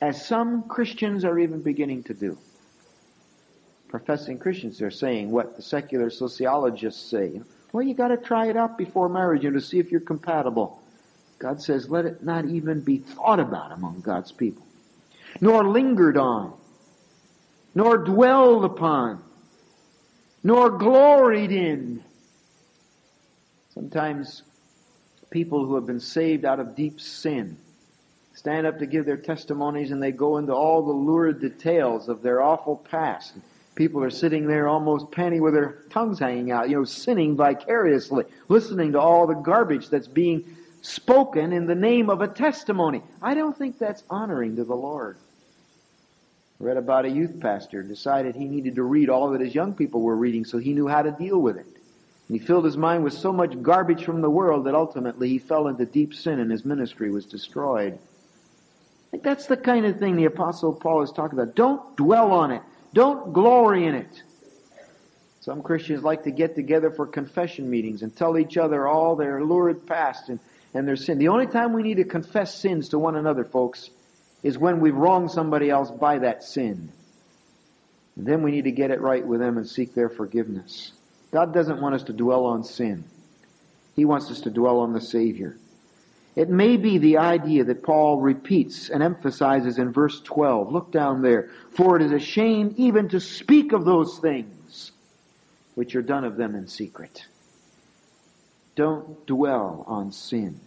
as 0.00 0.26
some 0.26 0.64
Christians 0.68 1.24
are 1.24 1.38
even 1.38 1.62
beginning 1.62 2.04
to 2.04 2.14
do. 2.14 2.38
Professing 3.88 4.38
Christians 4.38 4.80
are 4.82 4.90
saying 4.90 5.30
what 5.30 5.56
the 5.56 5.62
secular 5.62 6.10
sociologists 6.10 7.10
say. 7.10 7.40
Well, 7.72 7.84
you 7.84 7.94
gotta 7.94 8.16
try 8.16 8.46
it 8.46 8.56
out 8.56 8.78
before 8.78 9.08
marriage, 9.08 9.44
and 9.44 9.54
to 9.54 9.60
see 9.60 9.78
if 9.78 9.90
you're 9.90 10.00
compatible. 10.00 10.80
God 11.38 11.60
says, 11.60 11.88
let 11.88 12.04
it 12.04 12.22
not 12.22 12.44
even 12.44 12.80
be 12.80 12.98
thought 12.98 13.40
about 13.40 13.72
among 13.72 14.00
God's 14.00 14.30
people, 14.30 14.64
nor 15.40 15.68
lingered 15.68 16.16
on, 16.16 16.54
nor 17.74 17.98
dwelled 17.98 18.64
upon, 18.64 19.22
nor 20.44 20.70
gloried 20.70 21.50
in. 21.50 22.02
Sometimes 23.74 24.42
people 25.32 25.66
who 25.66 25.74
have 25.74 25.86
been 25.86 26.00
saved 26.00 26.44
out 26.44 26.60
of 26.60 26.76
deep 26.76 27.00
sin 27.00 27.56
stand 28.34 28.66
up 28.66 28.78
to 28.78 28.86
give 28.86 29.04
their 29.04 29.16
testimonies 29.16 29.90
and 29.90 30.02
they 30.02 30.12
go 30.12 30.38
into 30.38 30.52
all 30.52 30.82
the 30.82 30.92
lurid 30.92 31.40
details 31.40 32.08
of 32.08 32.22
their 32.22 32.40
awful 32.40 32.76
past. 32.76 33.34
People 33.74 34.04
are 34.04 34.10
sitting 34.10 34.46
there 34.46 34.68
almost 34.68 35.10
panting 35.10 35.42
with 35.42 35.54
their 35.54 35.82
tongues 35.90 36.18
hanging 36.18 36.50
out, 36.50 36.68
you 36.68 36.76
know, 36.76 36.84
sinning 36.84 37.36
vicariously, 37.36 38.24
listening 38.48 38.92
to 38.92 39.00
all 39.00 39.26
the 39.26 39.34
garbage 39.34 39.88
that's 39.88 40.06
being 40.06 40.56
spoken 40.82 41.52
in 41.52 41.66
the 41.66 41.74
name 41.74 42.10
of 42.10 42.20
a 42.20 42.28
testimony. 42.28 43.02
I 43.22 43.34
don't 43.34 43.56
think 43.56 43.78
that's 43.78 44.02
honoring 44.10 44.56
to 44.56 44.64
the 44.64 44.74
Lord. 44.74 45.16
I 46.60 46.64
read 46.64 46.76
about 46.76 47.06
a 47.06 47.10
youth 47.10 47.40
pastor 47.40 47.82
decided 47.82 48.34
he 48.34 48.44
needed 48.44 48.74
to 48.74 48.82
read 48.82 49.08
all 49.08 49.30
that 49.30 49.40
his 49.40 49.54
young 49.54 49.74
people 49.74 50.02
were 50.02 50.16
reading 50.16 50.44
so 50.44 50.58
he 50.58 50.74
knew 50.74 50.86
how 50.86 51.02
to 51.02 51.10
deal 51.10 51.40
with 51.40 51.56
it. 51.56 51.71
He 52.32 52.38
filled 52.38 52.64
his 52.64 52.78
mind 52.78 53.04
with 53.04 53.12
so 53.12 53.30
much 53.30 53.60
garbage 53.60 54.04
from 54.04 54.22
the 54.22 54.30
world 54.30 54.64
that 54.64 54.74
ultimately 54.74 55.28
he 55.28 55.38
fell 55.38 55.68
into 55.68 55.84
deep 55.84 56.14
sin 56.14 56.40
and 56.40 56.50
his 56.50 56.64
ministry 56.64 57.10
was 57.10 57.26
destroyed. 57.26 57.98
That's 59.12 59.46
the 59.46 59.56
kind 59.58 59.84
of 59.84 59.98
thing 59.98 60.16
the 60.16 60.24
apostle 60.24 60.72
Paul 60.72 61.02
is 61.02 61.10
talking 61.10 61.38
about. 61.38 61.54
Don't 61.54 61.94
dwell 61.94 62.32
on 62.32 62.50
it. 62.50 62.62
Don't 62.94 63.34
glory 63.34 63.84
in 63.84 63.94
it. 63.94 64.22
Some 65.40 65.60
Christians 65.60 66.02
like 66.02 66.22
to 66.24 66.30
get 66.30 66.54
together 66.54 66.90
for 66.90 67.06
confession 67.06 67.68
meetings 67.68 68.00
and 68.00 68.16
tell 68.16 68.38
each 68.38 68.56
other 68.56 68.88
all 68.88 69.14
their 69.14 69.44
lurid 69.44 69.86
past 69.86 70.30
and, 70.30 70.40
and 70.72 70.88
their 70.88 70.96
sin. 70.96 71.18
The 71.18 71.28
only 71.28 71.48
time 71.48 71.74
we 71.74 71.82
need 71.82 71.98
to 71.98 72.04
confess 72.04 72.54
sins 72.54 72.88
to 72.90 72.98
one 72.98 73.16
another, 73.16 73.44
folks, 73.44 73.90
is 74.42 74.56
when 74.56 74.80
we've 74.80 74.96
wronged 74.96 75.30
somebody 75.30 75.68
else 75.68 75.90
by 75.90 76.20
that 76.20 76.44
sin. 76.44 76.92
And 78.16 78.24
then 78.24 78.42
we 78.42 78.52
need 78.52 78.64
to 78.64 78.72
get 78.72 78.90
it 78.90 79.02
right 79.02 79.26
with 79.26 79.40
them 79.40 79.58
and 79.58 79.68
seek 79.68 79.94
their 79.94 80.08
forgiveness. 80.08 80.92
God 81.32 81.54
doesn't 81.54 81.80
want 81.80 81.94
us 81.94 82.04
to 82.04 82.12
dwell 82.12 82.44
on 82.44 82.62
sin. 82.62 83.04
He 83.96 84.04
wants 84.04 84.30
us 84.30 84.42
to 84.42 84.50
dwell 84.50 84.80
on 84.80 84.92
the 84.92 85.00
Savior. 85.00 85.56
It 86.36 86.48
may 86.48 86.76
be 86.76 86.98
the 86.98 87.18
idea 87.18 87.64
that 87.64 87.82
Paul 87.82 88.20
repeats 88.20 88.88
and 88.88 89.02
emphasizes 89.02 89.78
in 89.78 89.92
verse 89.92 90.20
12. 90.20 90.72
Look 90.72 90.92
down 90.92 91.22
there. 91.22 91.50
For 91.70 91.96
it 91.96 92.02
is 92.02 92.12
a 92.12 92.18
shame 92.18 92.74
even 92.76 93.08
to 93.10 93.20
speak 93.20 93.72
of 93.72 93.84
those 93.84 94.18
things 94.18 94.92
which 95.74 95.94
are 95.94 96.02
done 96.02 96.24
of 96.24 96.36
them 96.36 96.54
in 96.54 96.68
secret. 96.68 97.26
Don't 98.76 99.26
dwell 99.26 99.84
on 99.86 100.12
sin. 100.12 100.60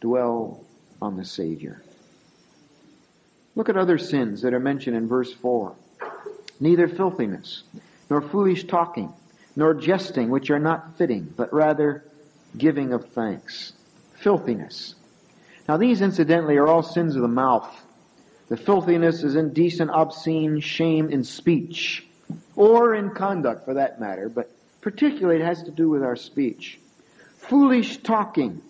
Dwell 0.00 0.64
on 1.00 1.16
the 1.16 1.24
Savior. 1.24 1.82
Look 3.54 3.68
at 3.68 3.76
other 3.76 3.98
sins 3.98 4.42
that 4.42 4.54
are 4.54 4.60
mentioned 4.60 4.96
in 4.96 5.06
verse 5.06 5.32
4. 5.32 5.74
Neither 6.58 6.88
filthiness, 6.88 7.62
nor 8.08 8.20
foolish 8.20 8.64
talking, 8.64 9.12
nor 9.56 9.74
jesting, 9.74 10.30
which 10.30 10.50
are 10.50 10.58
not 10.58 10.96
fitting, 10.96 11.32
but 11.36 11.52
rather 11.52 12.04
giving 12.56 12.92
of 12.92 13.08
thanks. 13.10 13.72
Filthiness. 14.14 14.94
Now 15.68 15.76
these 15.76 16.00
incidentally 16.00 16.56
are 16.56 16.66
all 16.66 16.82
sins 16.82 17.16
of 17.16 17.22
the 17.22 17.28
mouth. 17.28 17.68
The 18.48 18.56
filthiness 18.56 19.22
is 19.22 19.36
indecent, 19.36 19.90
obscene 19.90 20.60
shame 20.60 21.08
in 21.08 21.24
speech, 21.24 22.06
or 22.56 22.94
in 22.94 23.10
conduct 23.10 23.64
for 23.64 23.74
that 23.74 24.00
matter, 24.00 24.28
but 24.28 24.50
particularly 24.80 25.40
it 25.40 25.44
has 25.44 25.62
to 25.64 25.70
do 25.70 25.88
with 25.88 26.02
our 26.02 26.16
speech. 26.16 26.78
Foolish 27.38 27.98
talking. 27.98 28.60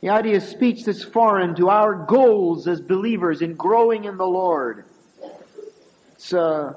The 0.00 0.10
idea 0.10 0.38
of 0.38 0.42
speech 0.42 0.84
that's 0.84 1.04
foreign 1.04 1.54
to 1.56 1.68
our 1.68 1.94
goals 1.94 2.66
as 2.66 2.80
believers 2.80 3.42
in 3.42 3.54
growing 3.54 4.04
in 4.04 4.16
the 4.16 4.26
Lord. 4.26 4.84
It's 6.14 6.32
uh, 6.32 6.74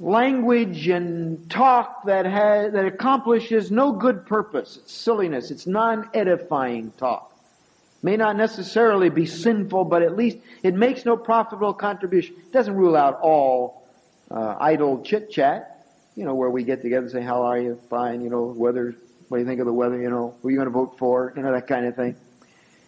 language 0.00 0.88
and 0.88 1.48
talk 1.50 2.04
that 2.06 2.24
has, 2.24 2.72
that 2.72 2.86
accomplishes 2.86 3.70
no 3.70 3.92
good 3.92 4.26
purpose. 4.26 4.78
It's 4.78 4.92
silliness. 4.92 5.50
It's 5.50 5.66
non-edifying 5.66 6.92
talk. 6.92 7.30
May 8.02 8.16
not 8.16 8.36
necessarily 8.36 9.10
be 9.10 9.26
sinful, 9.26 9.84
but 9.84 10.02
at 10.02 10.16
least 10.16 10.38
it 10.62 10.74
makes 10.74 11.04
no 11.04 11.18
profitable 11.18 11.74
contribution. 11.74 12.34
It 12.38 12.50
doesn't 12.50 12.74
rule 12.74 12.96
out 12.96 13.20
all 13.20 13.86
uh, 14.30 14.56
idle 14.58 15.02
chit 15.02 15.30
chat. 15.30 15.86
You 16.16 16.24
know, 16.24 16.34
where 16.34 16.50
we 16.50 16.64
get 16.64 16.80
together 16.82 17.02
and 17.02 17.12
say, 17.12 17.22
"How 17.22 17.42
are 17.42 17.58
you? 17.58 17.78
Fine." 17.90 18.22
You 18.22 18.30
know, 18.30 18.42
weather. 18.42 18.96
What 19.28 19.36
do 19.36 19.42
you 19.42 19.46
think 19.46 19.60
of 19.60 19.66
the 19.66 19.72
weather? 19.72 20.00
You 20.00 20.08
know, 20.08 20.34
who 20.40 20.48
are 20.48 20.50
you 20.50 20.56
going 20.56 20.66
to 20.66 20.72
vote 20.72 20.96
for? 20.98 21.32
You 21.36 21.42
know, 21.42 21.52
that 21.52 21.66
kind 21.66 21.86
of 21.86 21.94
thing. 21.94 22.16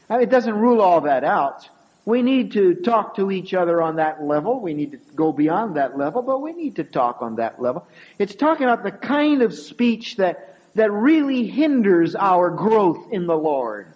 I 0.08 0.14
mean, 0.14 0.22
it 0.22 0.30
doesn't 0.30 0.54
rule 0.54 0.80
all 0.80 1.02
that 1.02 1.24
out. 1.24 1.68
We 2.04 2.22
need 2.22 2.52
to 2.52 2.74
talk 2.74 3.16
to 3.16 3.30
each 3.30 3.54
other 3.54 3.80
on 3.80 3.96
that 3.96 4.22
level. 4.22 4.60
We 4.60 4.74
need 4.74 4.92
to 4.92 4.98
go 5.14 5.32
beyond 5.32 5.76
that 5.76 5.96
level, 5.96 6.22
but 6.22 6.40
we 6.40 6.52
need 6.52 6.76
to 6.76 6.84
talk 6.84 7.22
on 7.22 7.36
that 7.36 7.62
level. 7.62 7.86
It's 8.18 8.34
talking 8.34 8.64
about 8.64 8.82
the 8.82 8.90
kind 8.90 9.42
of 9.42 9.54
speech 9.54 10.16
that, 10.16 10.56
that 10.74 10.90
really 10.90 11.46
hinders 11.46 12.16
our 12.16 12.50
growth 12.50 13.12
in 13.12 13.26
the 13.26 13.36
Lord. 13.36 13.86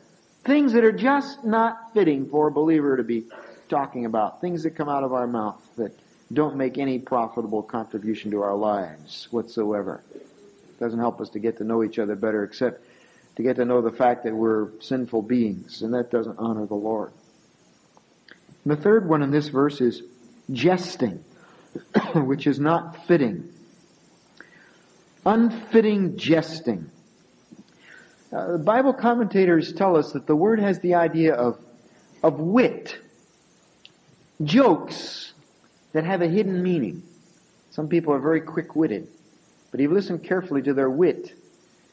Things 0.45 0.73
that 0.75 0.85
are 0.85 0.93
just 0.93 1.45
not 1.45 1.93
fitting 1.95 2.29
for 2.29 2.47
a 2.47 2.53
believer 2.53 2.97
to 2.97 3.03
be 3.03 3.25
talking 3.69 4.05
about. 4.05 4.41
Things 4.41 4.63
that 4.63 4.77
come 4.77 4.89
out 4.89 5.03
of 5.03 5.13
our 5.13 5.27
mouth 5.27 5.61
that 5.77 5.93
don't 6.33 6.57
make 6.57 6.79
any 6.79 7.01
profitable 7.01 7.63
contribution 7.63 8.31
to 8.31 8.43
our 8.43 8.55
lives 8.55 9.27
whatsoever. 9.33 10.03
It 10.15 10.79
doesn't 10.79 11.01
help 11.01 11.21
us 11.21 11.31
to 11.31 11.41
get 11.41 11.59
to 11.59 11.65
know 11.65 11.83
each 11.83 11.99
other 11.99 12.15
better 12.15 12.45
except 12.45 12.85
to 13.37 13.43
get 13.43 13.57
to 13.57 13.65
know 13.65 13.83
the 13.83 13.91
fact 13.91 14.25
that 14.25 14.35
we're 14.35 14.69
sinful 14.81 15.23
beings, 15.23 15.83
and 15.83 15.93
that 15.95 16.11
doesn't 16.11 16.39
honor 16.39 16.67
the 16.67 16.75
Lord. 16.75 17.13
The 18.67 18.77
third 18.77 19.09
one 19.09 19.23
in 19.23 19.31
this 19.31 19.49
verse 19.49 19.81
is 19.81 20.03
jesting, 20.51 21.25
which 22.15 22.49
is 22.49 22.59
not 22.59 23.07
fitting. 23.07 23.53
Unfitting 25.25 26.17
jesting. 26.19 26.91
Uh, 28.33 28.57
Bible 28.59 28.93
commentators 28.93 29.73
tell 29.73 29.97
us 29.97 30.13
that 30.13 30.27
the 30.27 30.35
word 30.35 30.59
has 30.59 30.81
the 30.81 30.95
idea 30.95 31.35
of, 31.35 31.65
of 32.25 32.41
wit, 32.41 32.99
jokes 34.43 35.33
that 35.93 36.05
have 36.05 36.21
a 36.21 36.29
hidden 36.29 36.61
meaning. 36.61 37.05
Some 37.71 37.89
people 37.89 38.13
are 38.15 38.19
very 38.19 38.41
quick-witted, 38.41 39.07
but 39.71 39.79
if 39.79 39.85
you 39.85 39.95
listen 39.95 40.19
carefully 40.19 40.63
to 40.63 40.75
their 40.75 40.91
wit, 40.91 41.33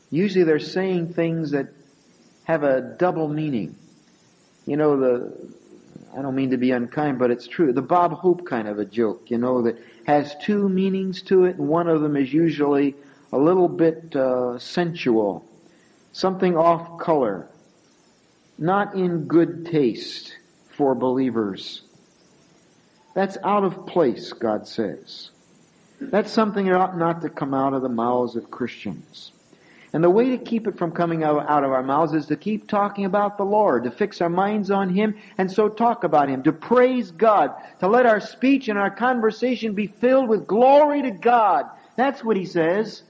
usually 0.10 0.44
they're 0.44 0.58
saying 0.58 1.14
things 1.14 1.52
that 1.52 1.68
have 2.46 2.64
a 2.64 2.96
double 2.98 3.28
meaning. 3.28 3.76
You 4.66 4.78
know, 4.78 5.00
the, 5.00 5.54
I 6.18 6.22
don't 6.22 6.36
mean 6.36 6.52
to 6.52 6.58
be 6.58 6.72
unkind, 6.72 7.20
but 7.20 7.32
it's 7.32 7.48
true. 7.48 7.74
The 7.74 7.82
Bob 7.82 8.14
Hope 8.14 8.46
kind 8.46 8.68
of 8.68 8.80
a 8.80 8.86
joke, 8.86 9.32
you 9.32 9.38
know, 9.38 9.64
that 9.64 9.78
has 10.06 10.36
two 10.44 10.70
meanings 10.70 11.22
to 11.24 11.46
it, 11.46 11.58
and 11.58 11.68
one 11.68 11.88
of 11.88 12.02
them 12.02 12.16
is 12.16 12.32
usually 12.32 12.96
a 13.32 13.38
little 13.38 13.68
bit 13.68 14.16
uh, 14.16 14.58
sensual, 14.60 15.44
something 16.12 16.56
off 16.56 17.00
color, 17.00 17.50
not 18.58 18.96
in 18.96 19.26
good 19.26 19.66
taste 19.66 20.38
for 20.70 20.94
believers. 20.96 21.82
That's 23.16 23.38
out 23.44 23.64
of 23.64 23.86
place, 23.86 24.34
God 24.34 24.68
says. 24.68 25.32
That's 26.00 26.32
something 26.32 26.66
that 26.66 26.76
ought 26.76 26.98
not 26.98 27.22
to 27.22 27.30
come 27.30 27.54
out 27.54 27.74
of 27.74 27.82
the 27.82 27.90
mouths 27.90 28.36
of 28.36 28.50
Christians. 28.50 29.33
And 29.94 30.04
the 30.04 30.10
way 30.10 30.32
to 30.32 30.40
keep 30.40 30.66
it 30.66 30.78
from 30.78 30.92
coming 30.92 31.24
out, 31.24 31.64
of 31.64 31.72
our 31.72 31.84
mouths 31.84 32.14
is 32.14 32.26
to 32.26 32.36
keep 32.36 32.68
talking 32.68 33.06
about 33.06 33.38
the 33.38 33.46
Lord, 33.46 33.84
to 33.84 33.92
fix 33.92 34.22
our 34.22 34.30
minds 34.30 34.72
on 34.72 34.90
Him, 34.90 35.16
and 35.38 35.52
so 35.52 35.70
talk 35.70 36.04
about 36.04 36.30
Him, 36.30 36.42
to 36.44 36.52
praise 36.52 37.12
God, 37.12 37.54
to 37.80 37.88
let 37.88 38.08
our 38.08 38.20
speech 38.20 38.70
and 38.70 38.80
our 38.80 38.90
conversation 38.90 39.74
be 39.74 39.86
filled 39.86 40.30
with 40.30 40.48
glory 40.48 41.04
to 41.04 41.12
God. 41.12 41.70
That's 41.96 42.24
what 42.24 42.38
He 42.38 42.46
says. 42.48 43.04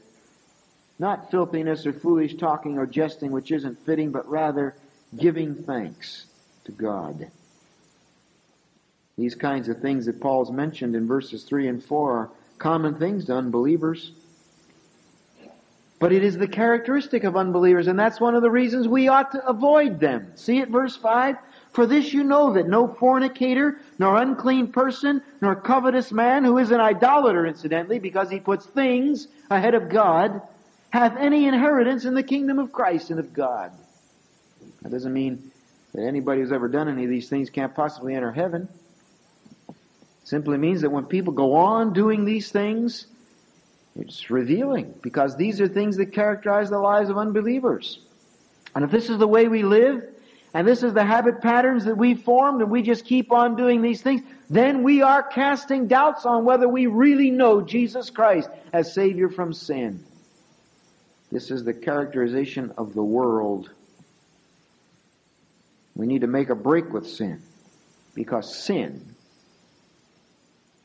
Not 1.00 1.32
filthiness 1.32 1.86
or 1.86 1.94
foolish 1.94 2.36
talking 2.36 2.78
or 2.78 2.86
jesting 2.86 3.32
which 3.32 3.52
isn't 3.52 3.86
fitting, 3.86 4.12
but 4.12 4.30
rather 4.30 4.76
giving 5.18 5.56
thanks 5.56 6.26
to 6.66 6.74
God. 6.74 7.32
These 9.18 9.36
kinds 9.36 9.70
of 9.70 9.80
things 9.80 10.06
that 10.08 10.20
Paul's 10.20 10.52
mentioned 10.52 10.96
in 10.96 11.08
verses 11.08 11.44
3 11.44 11.68
and 11.70 11.84
4 11.84 12.12
are 12.12 12.30
common 12.58 12.96
things 12.96 13.26
to 13.26 13.36
unbelievers. 13.36 14.12
But 16.04 16.12
it 16.12 16.22
is 16.22 16.38
the 16.38 16.50
characteristic 16.50 17.24
of 17.24 17.38
unbelievers, 17.38 17.88
and 17.88 17.98
that's 17.98 18.20
one 18.20 18.36
of 18.36 18.42
the 18.42 18.52
reasons 18.52 18.90
we 18.90 19.08
ought 19.08 19.32
to 19.32 19.48
avoid 19.48 20.02
them. 20.02 20.34
See 20.36 20.60
it, 20.60 20.68
verse 20.68 20.98
5? 20.98 21.38
For 21.72 21.86
this 21.86 22.12
you 22.12 22.26
know 22.26 22.52
that 22.56 22.68
no 22.68 22.90
fornicator, 22.90 23.80
nor 23.98 24.18
unclean 24.18 24.74
person, 24.74 25.22
nor 25.40 25.56
covetous 25.56 26.12
man, 26.12 26.44
who 26.44 26.58
is 26.58 26.72
an 26.72 26.82
idolater 26.82 27.46
incidentally, 27.46 28.00
because 28.00 28.30
he 28.30 28.42
puts 28.42 28.66
things 28.66 29.30
ahead 29.50 29.76
of 29.76 29.88
God, 29.88 30.42
hath 30.90 31.16
any 31.16 31.48
inheritance 31.48 32.04
in 32.04 32.16
the 32.16 32.22
kingdom 32.22 32.60
of 32.60 32.74
Christ 32.74 33.10
and 33.10 33.22
of 33.22 33.32
God. 33.32 33.72
That 34.82 34.92
doesn't 34.92 35.14
mean 35.14 35.54
that 35.94 36.04
anybody 36.04 36.42
who's 36.42 36.52
ever 36.52 36.68
done 36.68 36.90
any 36.90 37.06
of 37.06 37.10
these 37.10 37.30
things 37.30 37.50
can't 37.50 37.74
possibly 37.74 38.14
enter 38.14 38.34
heaven. 38.34 38.68
It 39.70 39.76
simply 40.26 40.58
means 40.58 40.82
that 40.82 40.90
when 40.90 41.06
people 41.06 41.32
go 41.32 41.54
on 41.54 41.94
doing 41.94 42.26
these 42.26 42.52
things, 42.52 43.08
it's 43.96 44.30
revealing 44.30 44.94
because 45.02 45.36
these 45.36 45.62
are 45.62 45.68
things 45.68 45.98
that 45.98 46.14
characterize 46.14 46.70
the 46.70 46.80
lives 46.80 47.10
of 47.10 47.18
unbelievers. 47.18 48.00
And 48.76 48.84
if 48.84 48.92
this 48.92 49.10
is 49.10 49.20
the 49.20 49.28
way 49.28 49.48
we 49.48 49.62
live, 49.62 50.04
and 50.54 50.68
this 50.68 50.84
is 50.84 50.94
the 50.94 51.06
habit 51.06 51.42
patterns 51.42 51.86
that 51.86 51.98
we've 51.98 52.22
formed, 52.22 52.62
and 52.62 52.72
we 52.72 52.82
just 52.82 53.06
keep 53.06 53.32
on 53.32 53.56
doing 53.56 53.82
these 53.82 54.02
things, 54.02 54.22
then 54.50 54.84
we 54.84 55.02
are 55.02 55.24
casting 55.24 55.88
doubts 55.88 56.26
on 56.26 56.46
whether 56.46 56.68
we 56.68 56.88
really 56.88 57.32
know 57.32 57.62
Jesus 57.62 58.10
Christ 58.10 58.50
as 58.72 58.94
Savior 58.94 59.30
from 59.30 59.54
sin. 59.54 60.04
This 61.32 61.50
is 61.50 61.64
the 61.64 61.74
characterization 61.74 62.72
of 62.78 62.94
the 62.94 63.04
world. 63.04 63.72
We 65.96 66.08
need 66.08 66.22
to 66.22 66.28
make 66.28 66.50
a 66.50 66.56
break 66.56 66.92
with 66.92 67.08
sin 67.08 67.42
because 68.16 68.56
sin 68.56 69.16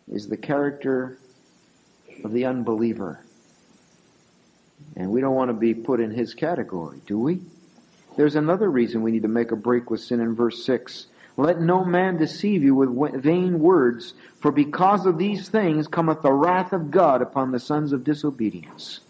is 0.08 0.28
the 0.28 0.36
character 0.36 1.18
of 2.24 2.32
the 2.32 2.44
unbeliever. 2.44 3.24
And 4.96 5.10
we 5.10 5.20
don't 5.20 5.34
want 5.34 5.50
to 5.50 5.54
be 5.54 5.74
put 5.74 6.00
in 6.00 6.10
his 6.10 6.34
category, 6.34 7.00
do 7.06 7.18
we? 7.18 7.40
There's 8.16 8.36
another 8.36 8.68
reason 8.68 9.02
we 9.02 9.12
need 9.12 9.22
to 9.22 9.28
make 9.28 9.52
a 9.52 9.56
break 9.56 9.90
with 9.90 10.00
sin 10.00 10.20
in 10.20 10.34
verse 10.34 10.64
6. 10.64 11.06
Let 11.36 11.60
no 11.60 11.84
man 11.84 12.16
deceive 12.16 12.64
you 12.64 12.74
with 12.74 13.22
vain 13.22 13.60
words, 13.60 14.14
for 14.40 14.50
because 14.50 15.06
of 15.06 15.18
these 15.18 15.48
things 15.48 15.86
cometh 15.86 16.22
the 16.22 16.32
wrath 16.32 16.72
of 16.72 16.90
God 16.90 17.22
upon 17.22 17.52
the 17.52 17.60
sons 17.60 17.92
of 17.92 18.02
disobedience. 18.02 19.00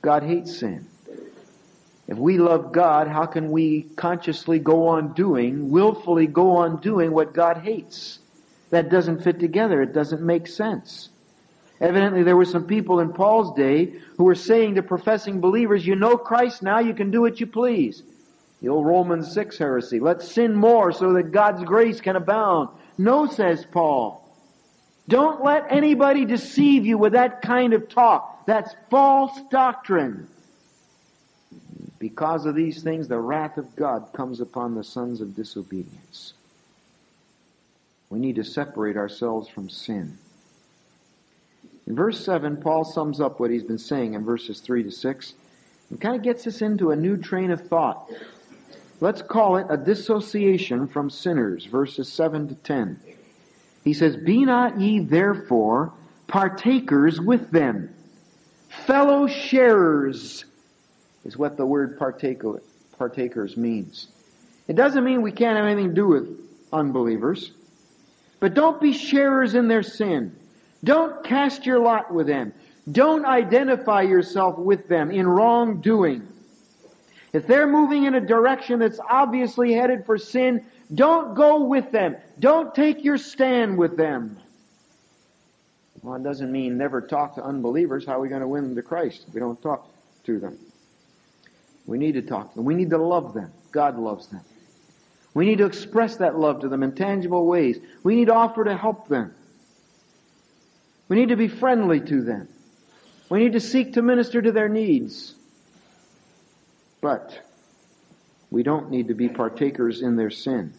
God 0.00 0.22
hates 0.22 0.58
sin. 0.58 0.86
If 2.06 2.16
we 2.16 2.38
love 2.38 2.72
God, 2.72 3.08
how 3.08 3.26
can 3.26 3.50
we 3.50 3.82
consciously 3.96 4.58
go 4.58 4.88
on 4.88 5.12
doing, 5.12 5.68
willfully 5.68 6.26
go 6.26 6.56
on 6.56 6.80
doing 6.80 7.12
what 7.12 7.34
God 7.34 7.58
hates? 7.58 8.18
That 8.70 8.88
doesn't 8.88 9.22
fit 9.22 9.38
together. 9.38 9.82
It 9.82 9.92
doesn't 9.92 10.22
make 10.22 10.46
sense. 10.46 11.10
Evidently, 11.80 12.24
there 12.24 12.36
were 12.36 12.44
some 12.44 12.66
people 12.66 13.00
in 13.00 13.12
Paul's 13.12 13.54
day 13.56 13.94
who 14.16 14.24
were 14.24 14.34
saying 14.34 14.74
to 14.74 14.82
professing 14.82 15.40
believers, 15.40 15.86
you 15.86 15.94
know 15.94 16.16
Christ 16.16 16.62
now, 16.62 16.80
you 16.80 16.92
can 16.92 17.10
do 17.10 17.20
what 17.20 17.38
you 17.40 17.46
please. 17.46 18.02
The 18.60 18.68
old 18.68 18.86
Romans 18.86 19.32
6 19.32 19.56
heresy. 19.58 20.00
Let's 20.00 20.30
sin 20.32 20.54
more 20.54 20.90
so 20.90 21.12
that 21.12 21.30
God's 21.30 21.62
grace 21.62 22.00
can 22.00 22.16
abound. 22.16 22.70
No, 22.96 23.26
says 23.26 23.64
Paul. 23.70 24.24
Don't 25.06 25.42
let 25.42 25.66
anybody 25.70 26.24
deceive 26.24 26.84
you 26.84 26.98
with 26.98 27.12
that 27.12 27.42
kind 27.42 27.72
of 27.72 27.88
talk. 27.88 28.46
That's 28.46 28.74
false 28.90 29.40
doctrine. 29.50 30.28
Because 32.00 32.44
of 32.44 32.54
these 32.54 32.82
things, 32.82 33.08
the 33.08 33.18
wrath 33.18 33.56
of 33.56 33.74
God 33.76 34.08
comes 34.12 34.40
upon 34.40 34.74
the 34.74 34.84
sons 34.84 35.20
of 35.20 35.34
disobedience. 35.34 36.34
We 38.10 38.18
need 38.18 38.36
to 38.36 38.44
separate 38.44 38.96
ourselves 38.96 39.48
from 39.48 39.68
sin. 39.68 40.18
In 41.88 41.94
verse 41.94 42.22
7, 42.22 42.58
Paul 42.58 42.84
sums 42.84 43.18
up 43.18 43.40
what 43.40 43.50
he's 43.50 43.62
been 43.62 43.78
saying 43.78 44.12
in 44.12 44.22
verses 44.22 44.60
3 44.60 44.82
to 44.82 44.90
6 44.90 45.34
and 45.88 45.98
kind 45.98 46.16
of 46.16 46.22
gets 46.22 46.46
us 46.46 46.60
into 46.60 46.90
a 46.90 46.96
new 46.96 47.16
train 47.16 47.50
of 47.50 47.62
thought. 47.66 48.10
Let's 49.00 49.22
call 49.22 49.56
it 49.56 49.68
a 49.70 49.78
dissociation 49.78 50.86
from 50.86 51.08
sinners, 51.08 51.64
verses 51.64 52.12
7 52.12 52.48
to 52.48 52.54
10. 52.56 53.00
He 53.84 53.94
says, 53.94 54.16
Be 54.16 54.44
not 54.44 54.78
ye 54.78 54.98
therefore 54.98 55.94
partakers 56.26 57.18
with 57.18 57.50
them. 57.50 57.94
Fellow 58.68 59.26
sharers 59.26 60.44
is 61.24 61.38
what 61.38 61.56
the 61.56 61.64
word 61.64 61.98
partaker, 61.98 62.60
partakers 62.98 63.56
means. 63.56 64.08
It 64.66 64.76
doesn't 64.76 65.04
mean 65.04 65.22
we 65.22 65.32
can't 65.32 65.56
have 65.56 65.64
anything 65.64 65.88
to 65.88 65.94
do 65.94 66.06
with 66.06 66.38
unbelievers. 66.70 67.50
But 68.40 68.52
don't 68.52 68.78
be 68.78 68.92
sharers 68.92 69.54
in 69.54 69.68
their 69.68 69.82
sin. 69.82 70.36
Don't 70.84 71.24
cast 71.24 71.66
your 71.66 71.78
lot 71.78 72.12
with 72.12 72.26
them. 72.26 72.52
Don't 72.90 73.24
identify 73.24 74.02
yourself 74.02 74.58
with 74.58 74.88
them 74.88 75.10
in 75.10 75.26
wrongdoing. 75.26 76.26
If 77.32 77.46
they're 77.46 77.66
moving 77.66 78.04
in 78.04 78.14
a 78.14 78.20
direction 78.20 78.78
that's 78.78 78.98
obviously 78.98 79.72
headed 79.72 80.06
for 80.06 80.16
sin, 80.16 80.64
don't 80.94 81.34
go 81.34 81.64
with 81.64 81.90
them. 81.92 82.16
Don't 82.38 82.74
take 82.74 83.04
your 83.04 83.18
stand 83.18 83.76
with 83.76 83.96
them. 83.96 84.38
Well, 86.02 86.14
it 86.14 86.22
doesn't 86.22 86.50
mean 86.50 86.78
never 86.78 87.00
talk 87.00 87.34
to 87.34 87.42
unbelievers. 87.42 88.06
How 88.06 88.14
are 88.14 88.20
we 88.20 88.28
going 88.28 88.40
to 88.40 88.48
win 88.48 88.64
them 88.64 88.76
to 88.76 88.82
Christ 88.82 89.26
we 89.32 89.40
don't 89.40 89.60
talk 89.60 89.88
to 90.24 90.38
them? 90.38 90.56
We 91.86 91.98
need 91.98 92.12
to 92.12 92.22
talk 92.22 92.50
to 92.50 92.56
them. 92.56 92.64
We 92.64 92.74
need 92.74 92.90
to 92.90 92.98
love 92.98 93.34
them. 93.34 93.52
God 93.72 93.98
loves 93.98 94.28
them. 94.28 94.40
We 95.34 95.46
need 95.46 95.58
to 95.58 95.66
express 95.66 96.16
that 96.16 96.38
love 96.38 96.60
to 96.60 96.68
them 96.68 96.82
in 96.82 96.94
tangible 96.94 97.46
ways. 97.46 97.78
We 98.02 98.16
need 98.16 98.26
to 98.26 98.34
offer 98.34 98.64
to 98.64 98.76
help 98.76 99.08
them. 99.08 99.34
We 101.08 101.16
need 101.16 101.30
to 101.30 101.36
be 101.36 101.48
friendly 101.48 102.00
to 102.00 102.22
them. 102.22 102.48
We 103.30 103.40
need 103.40 103.52
to 103.52 103.60
seek 103.60 103.94
to 103.94 104.02
minister 104.02 104.40
to 104.40 104.52
their 104.52 104.68
needs. 104.68 105.34
But 107.00 107.38
we 108.50 108.62
don't 108.62 108.90
need 108.90 109.08
to 109.08 109.14
be 109.14 109.28
partakers 109.28 110.02
in 110.02 110.16
their 110.16 110.30
sin. 110.30 110.72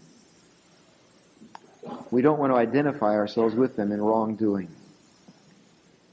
We 2.11 2.21
don't 2.21 2.39
want 2.39 2.51
to 2.51 2.57
identify 2.57 3.15
ourselves 3.15 3.55
with 3.55 3.75
them 3.75 3.91
in 3.91 4.01
wrongdoing. 4.01 4.69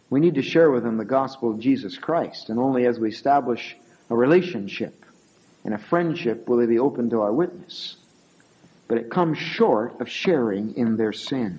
We 0.08 0.20
need 0.20 0.36
to 0.36 0.42
share 0.42 0.70
with 0.70 0.84
them 0.84 0.98
the 0.98 1.04
gospel 1.04 1.50
of 1.50 1.58
Jesus 1.58 1.98
Christ, 1.98 2.48
and 2.48 2.58
only 2.58 2.86
as 2.86 2.98
we 2.98 3.08
establish 3.08 3.76
a 4.08 4.16
relationship 4.16 5.04
and 5.64 5.74
a 5.74 5.78
friendship 5.78 6.48
will 6.48 6.58
they 6.58 6.66
be 6.66 6.78
open 6.78 7.10
to 7.10 7.22
our 7.22 7.32
witness. 7.32 7.96
But 8.86 8.98
it 8.98 9.10
comes 9.10 9.36
short 9.36 10.00
of 10.00 10.08
sharing 10.08 10.76
in 10.76 10.96
their 10.96 11.12
sin. 11.12 11.58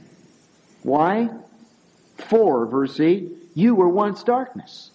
Why? 0.84 1.30
4, 2.18 2.66
verse 2.68 3.00
8, 3.00 3.32
you 3.54 3.76
were 3.76 3.90
once 3.90 4.24
darkness, 4.24 4.92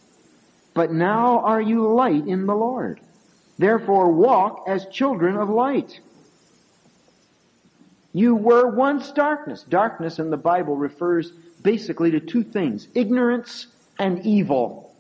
but 0.75 0.93
now 0.93 1.41
are 1.41 1.61
you 1.61 1.93
light 1.93 2.27
in 2.27 2.47
the 2.47 2.55
Lord. 2.55 3.01
Therefore 3.59 4.13
walk 4.13 4.65
as 4.67 4.87
children 4.87 5.37
of 5.37 5.49
light. 5.49 6.01
You 8.13 8.35
were 8.35 8.69
once 8.69 9.11
darkness. 9.13 9.63
Darkness 9.63 10.19
in 10.19 10.31
the 10.31 10.37
Bible 10.37 10.77
refers 10.77 11.33
basically 11.63 12.11
to 12.13 12.21
two 12.21 12.43
things, 12.43 12.89
ignorance 12.95 13.67
and 13.99 14.25
evil. 14.27 14.95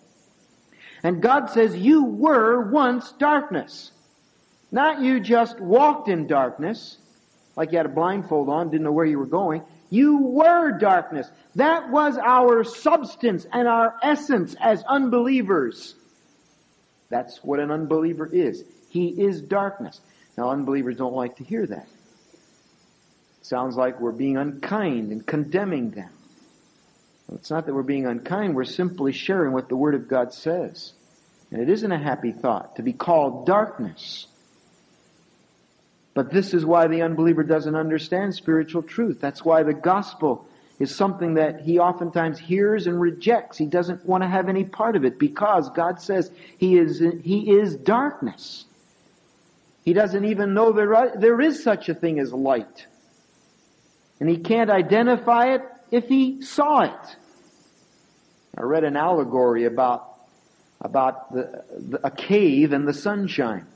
And 1.02 1.20
God 1.20 1.50
says 1.50 1.76
you 1.76 2.04
were 2.04 2.70
once 2.70 3.12
darkness. 3.12 3.90
Not 4.70 5.02
you 5.02 5.20
just 5.20 5.60
walked 5.60 6.08
in 6.08 6.26
darkness, 6.26 6.96
like 7.56 7.72
you 7.72 7.76
had 7.76 7.86
a 7.86 7.90
blindfold 7.90 8.48
on, 8.48 8.70
didn't 8.70 8.84
know 8.84 8.92
where 8.92 9.04
you 9.04 9.18
were 9.18 9.26
going. 9.26 9.62
You 9.92 10.16
were 10.22 10.78
darkness. 10.78 11.30
That 11.56 11.90
was 11.90 12.16
our 12.16 12.64
substance 12.64 13.46
and 13.52 13.68
our 13.68 13.94
essence 14.02 14.56
as 14.58 14.82
unbelievers. 14.84 15.94
That's 17.10 17.44
what 17.44 17.60
an 17.60 17.70
unbeliever 17.70 18.24
is. 18.24 18.64
He 18.88 19.08
is 19.08 19.42
darkness. 19.42 20.00
Now, 20.38 20.48
unbelievers 20.48 20.96
don't 20.96 21.12
like 21.12 21.36
to 21.36 21.44
hear 21.44 21.66
that. 21.66 21.86
Sounds 23.42 23.76
like 23.76 24.00
we're 24.00 24.12
being 24.12 24.38
unkind 24.38 25.12
and 25.12 25.26
condemning 25.26 25.90
them. 25.90 26.08
Well, 27.28 27.36
it's 27.36 27.50
not 27.50 27.66
that 27.66 27.74
we're 27.74 27.82
being 27.82 28.06
unkind, 28.06 28.54
we're 28.54 28.64
simply 28.64 29.12
sharing 29.12 29.52
what 29.52 29.68
the 29.68 29.76
Word 29.76 29.94
of 29.94 30.08
God 30.08 30.32
says. 30.32 30.94
And 31.50 31.60
it 31.60 31.68
isn't 31.68 31.92
a 31.92 32.02
happy 32.02 32.32
thought 32.32 32.76
to 32.76 32.82
be 32.82 32.94
called 32.94 33.44
darkness. 33.44 34.26
But 36.14 36.30
this 36.30 36.52
is 36.52 36.64
why 36.66 36.88
the 36.88 37.02
unbeliever 37.02 37.42
doesn't 37.42 37.74
understand 37.74 38.34
spiritual 38.34 38.82
truth. 38.82 39.18
That's 39.20 39.44
why 39.44 39.62
the 39.62 39.72
gospel 39.72 40.46
is 40.78 40.94
something 40.94 41.34
that 41.34 41.60
he 41.60 41.78
oftentimes 41.78 42.38
hears 42.38 42.86
and 42.86 43.00
rejects. 43.00 43.56
He 43.56 43.66
doesn't 43.66 44.04
want 44.04 44.22
to 44.22 44.28
have 44.28 44.48
any 44.48 44.64
part 44.64 44.96
of 44.96 45.04
it 45.04 45.18
because 45.18 45.70
God 45.70 46.00
says 46.00 46.30
he 46.58 46.76
is, 46.76 46.98
he 47.22 47.50
is 47.50 47.76
darkness. 47.76 48.64
He 49.84 49.92
doesn't 49.92 50.24
even 50.24 50.54
know 50.54 50.72
there, 50.72 51.12
there 51.16 51.40
is 51.40 51.62
such 51.62 51.88
a 51.88 51.94
thing 51.94 52.18
as 52.18 52.32
light. 52.32 52.86
And 54.20 54.28
he 54.28 54.38
can't 54.38 54.70
identify 54.70 55.54
it 55.54 55.62
if 55.90 56.08
he 56.08 56.42
saw 56.42 56.82
it. 56.82 57.16
I 58.56 58.62
read 58.62 58.84
an 58.84 58.96
allegory 58.96 59.64
about, 59.64 60.14
about 60.80 61.32
the, 61.32 61.64
the, 61.78 62.06
a 62.06 62.10
cave 62.10 62.72
and 62.72 62.86
the 62.86 62.92
sunshine. 62.92 63.66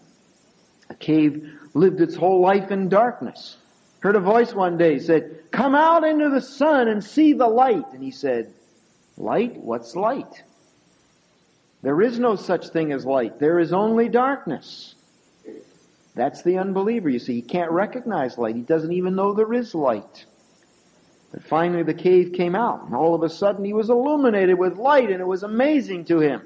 A 0.88 0.94
cave 0.94 1.50
lived 1.76 2.00
its 2.00 2.16
whole 2.16 2.40
life 2.40 2.70
in 2.70 2.88
darkness. 2.88 3.56
Heard 4.00 4.16
a 4.16 4.20
voice 4.20 4.54
one 4.54 4.78
day 4.78 4.98
said, 4.98 5.50
come 5.50 5.74
out 5.74 6.04
into 6.04 6.30
the 6.30 6.40
sun 6.40 6.88
and 6.88 7.02
see 7.02 7.32
the 7.32 7.46
light. 7.46 7.92
And 7.92 8.02
he 8.02 8.10
said, 8.10 8.52
light? 9.16 9.56
What's 9.56 9.94
light? 9.94 10.42
There 11.82 12.00
is 12.00 12.18
no 12.18 12.36
such 12.36 12.68
thing 12.68 12.92
as 12.92 13.04
light. 13.04 13.38
There 13.38 13.58
is 13.58 13.72
only 13.72 14.08
darkness. 14.08 14.94
That's 16.14 16.42
the 16.42 16.58
unbeliever. 16.58 17.10
You 17.10 17.18
see, 17.18 17.34
he 17.34 17.42
can't 17.42 17.70
recognize 17.70 18.38
light. 18.38 18.56
He 18.56 18.62
doesn't 18.62 18.92
even 18.92 19.14
know 19.14 19.34
there 19.34 19.52
is 19.52 19.74
light. 19.74 20.24
But 21.30 21.42
finally 21.42 21.82
the 21.82 21.94
cave 21.94 22.32
came 22.32 22.54
out, 22.54 22.84
and 22.84 22.94
all 22.94 23.14
of 23.14 23.22
a 23.22 23.28
sudden 23.28 23.64
he 23.64 23.74
was 23.74 23.90
illuminated 23.90 24.58
with 24.58 24.78
light, 24.78 25.10
and 25.10 25.20
it 25.20 25.26
was 25.26 25.42
amazing 25.42 26.06
to 26.06 26.20
him. 26.20 26.42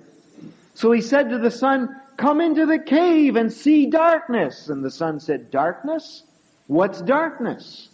So 0.75 0.91
he 0.91 1.01
said 1.01 1.31
to 1.31 1.39
the 1.39 1.51
sun, 1.51 2.00
Come 2.21 2.43
into 2.43 2.67
the 2.67 2.79
cave 2.79 3.37
and 3.37 3.51
see 3.51 3.87
darkness. 3.87 4.69
And 4.69 4.85
the 4.85 4.91
sun 4.91 5.21
said, 5.21 5.51
Darkness? 5.51 6.25
What's 6.67 7.01
darkness? 7.01 7.89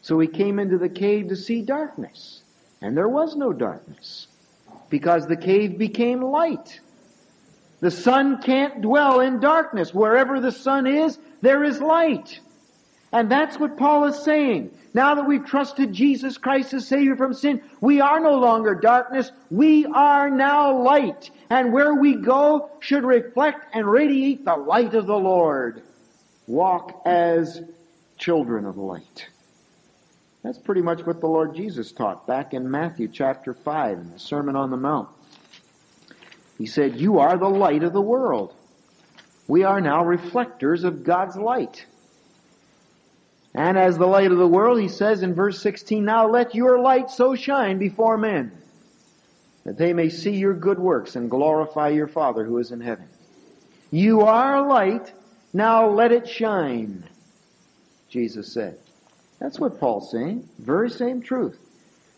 So 0.00 0.20
he 0.20 0.28
came 0.28 0.60
into 0.60 0.78
the 0.78 0.88
cave 0.88 1.26
to 1.28 1.36
see 1.36 1.62
darkness. 1.62 2.44
And 2.80 2.96
there 2.96 3.08
was 3.08 3.34
no 3.34 3.52
darkness. 3.52 4.28
Because 4.90 5.26
the 5.26 5.36
cave 5.36 5.76
became 5.76 6.22
light. 6.22 6.78
The 7.80 7.90
sun 7.90 8.40
can't 8.40 8.80
dwell 8.80 9.18
in 9.18 9.40
darkness. 9.40 9.92
Wherever 9.92 10.38
the 10.38 10.52
sun 10.52 10.86
is, 10.86 11.18
there 11.40 11.64
is 11.64 11.80
light. 11.80 12.38
And 13.12 13.30
that's 13.30 13.58
what 13.58 13.76
Paul 13.76 14.06
is 14.06 14.22
saying. 14.24 14.70
Now 14.94 15.14
that 15.16 15.28
we've 15.28 15.44
trusted 15.44 15.92
Jesus 15.92 16.38
Christ 16.38 16.72
as 16.72 16.86
Savior 16.86 17.14
from 17.16 17.34
sin, 17.34 17.62
we 17.80 18.00
are 18.00 18.20
no 18.20 18.38
longer 18.38 18.74
darkness. 18.74 19.30
We 19.50 19.84
are 19.86 20.30
now 20.30 20.82
light. 20.82 21.30
And 21.50 21.72
where 21.72 21.94
we 21.94 22.16
go 22.16 22.70
should 22.80 23.04
reflect 23.04 23.66
and 23.74 23.86
radiate 23.86 24.44
the 24.44 24.56
light 24.56 24.94
of 24.94 25.06
the 25.06 25.16
Lord. 25.16 25.82
Walk 26.46 27.02
as 27.04 27.60
children 28.16 28.64
of 28.64 28.78
light. 28.78 29.28
That's 30.42 30.58
pretty 30.58 30.82
much 30.82 31.06
what 31.06 31.20
the 31.20 31.28
Lord 31.28 31.54
Jesus 31.54 31.92
taught 31.92 32.26
back 32.26 32.54
in 32.54 32.70
Matthew 32.70 33.08
chapter 33.08 33.54
5 33.54 33.98
in 33.98 34.10
the 34.10 34.18
Sermon 34.18 34.56
on 34.56 34.70
the 34.70 34.76
Mount. 34.76 35.08
He 36.58 36.66
said, 36.66 36.98
You 36.98 37.18
are 37.18 37.36
the 37.36 37.48
light 37.48 37.82
of 37.82 37.92
the 37.92 38.00
world. 38.00 38.54
We 39.46 39.64
are 39.64 39.80
now 39.80 40.04
reflectors 40.04 40.84
of 40.84 41.04
God's 41.04 41.36
light. 41.36 41.86
And 43.54 43.76
as 43.76 43.98
the 43.98 44.06
light 44.06 44.32
of 44.32 44.38
the 44.38 44.46
world, 44.46 44.80
he 44.80 44.88
says 44.88 45.22
in 45.22 45.34
verse 45.34 45.60
16, 45.60 46.04
Now 46.04 46.28
let 46.28 46.54
your 46.54 46.78
light 46.78 47.10
so 47.10 47.34
shine 47.34 47.78
before 47.78 48.16
men, 48.16 48.52
that 49.64 49.76
they 49.76 49.92
may 49.92 50.08
see 50.08 50.36
your 50.36 50.54
good 50.54 50.78
works 50.78 51.16
and 51.16 51.30
glorify 51.30 51.90
your 51.90 52.08
Father 52.08 52.44
who 52.44 52.58
is 52.58 52.70
in 52.70 52.80
heaven. 52.80 53.08
You 53.90 54.22
are 54.22 54.66
light, 54.66 55.12
now 55.52 55.90
let 55.90 56.12
it 56.12 56.26
shine, 56.26 57.04
Jesus 58.08 58.54
said. 58.54 58.78
That's 59.38 59.60
what 59.60 59.78
Paul's 59.78 60.10
saying. 60.10 60.48
Very 60.58 60.88
same 60.88 61.20
truth. 61.20 61.58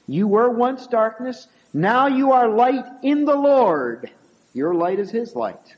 You 0.06 0.28
were 0.28 0.50
once 0.50 0.86
darkness, 0.86 1.48
now 1.72 2.06
you 2.06 2.30
are 2.30 2.48
light 2.48 2.84
in 3.02 3.24
the 3.24 3.34
Lord. 3.34 4.08
Your 4.52 4.74
light 4.74 5.00
is 5.00 5.10
His 5.10 5.34
light. 5.34 5.74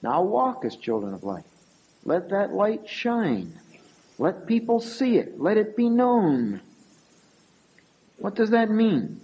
Now 0.00 0.22
walk 0.22 0.64
as 0.64 0.76
children 0.76 1.12
of 1.12 1.24
light. 1.24 1.44
Let 2.04 2.30
that 2.30 2.54
light 2.54 2.88
shine. 2.88 3.58
Let 4.18 4.46
people 4.46 4.80
see 4.80 5.16
it. 5.16 5.40
Let 5.40 5.56
it 5.56 5.76
be 5.76 5.88
known. 5.88 6.60
What 8.18 8.34
does 8.34 8.50
that 8.50 8.70
mean? 8.70 9.20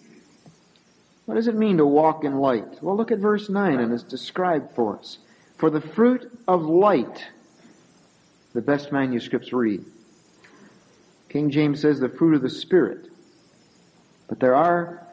What 1.26 1.36
does 1.36 1.46
it 1.46 1.54
mean 1.54 1.76
to 1.76 1.86
walk 1.86 2.24
in 2.24 2.38
light? 2.38 2.82
Well, 2.82 2.96
look 2.96 3.12
at 3.12 3.18
verse 3.18 3.48
9 3.48 3.78
and 3.78 3.92
it's 3.92 4.02
described 4.02 4.72
for 4.74 4.98
us. 4.98 5.18
For 5.58 5.70
the 5.70 5.80
fruit 5.80 6.30
of 6.48 6.62
light, 6.62 7.24
the 8.52 8.60
best 8.60 8.90
manuscripts 8.90 9.52
read. 9.52 9.84
King 11.28 11.50
James 11.50 11.80
says 11.80 12.00
the 12.00 12.08
fruit 12.08 12.34
of 12.34 12.42
the 12.42 12.50
Spirit. 12.50 13.08
But 14.26 14.40
there 14.40 14.56
are 14.56 15.06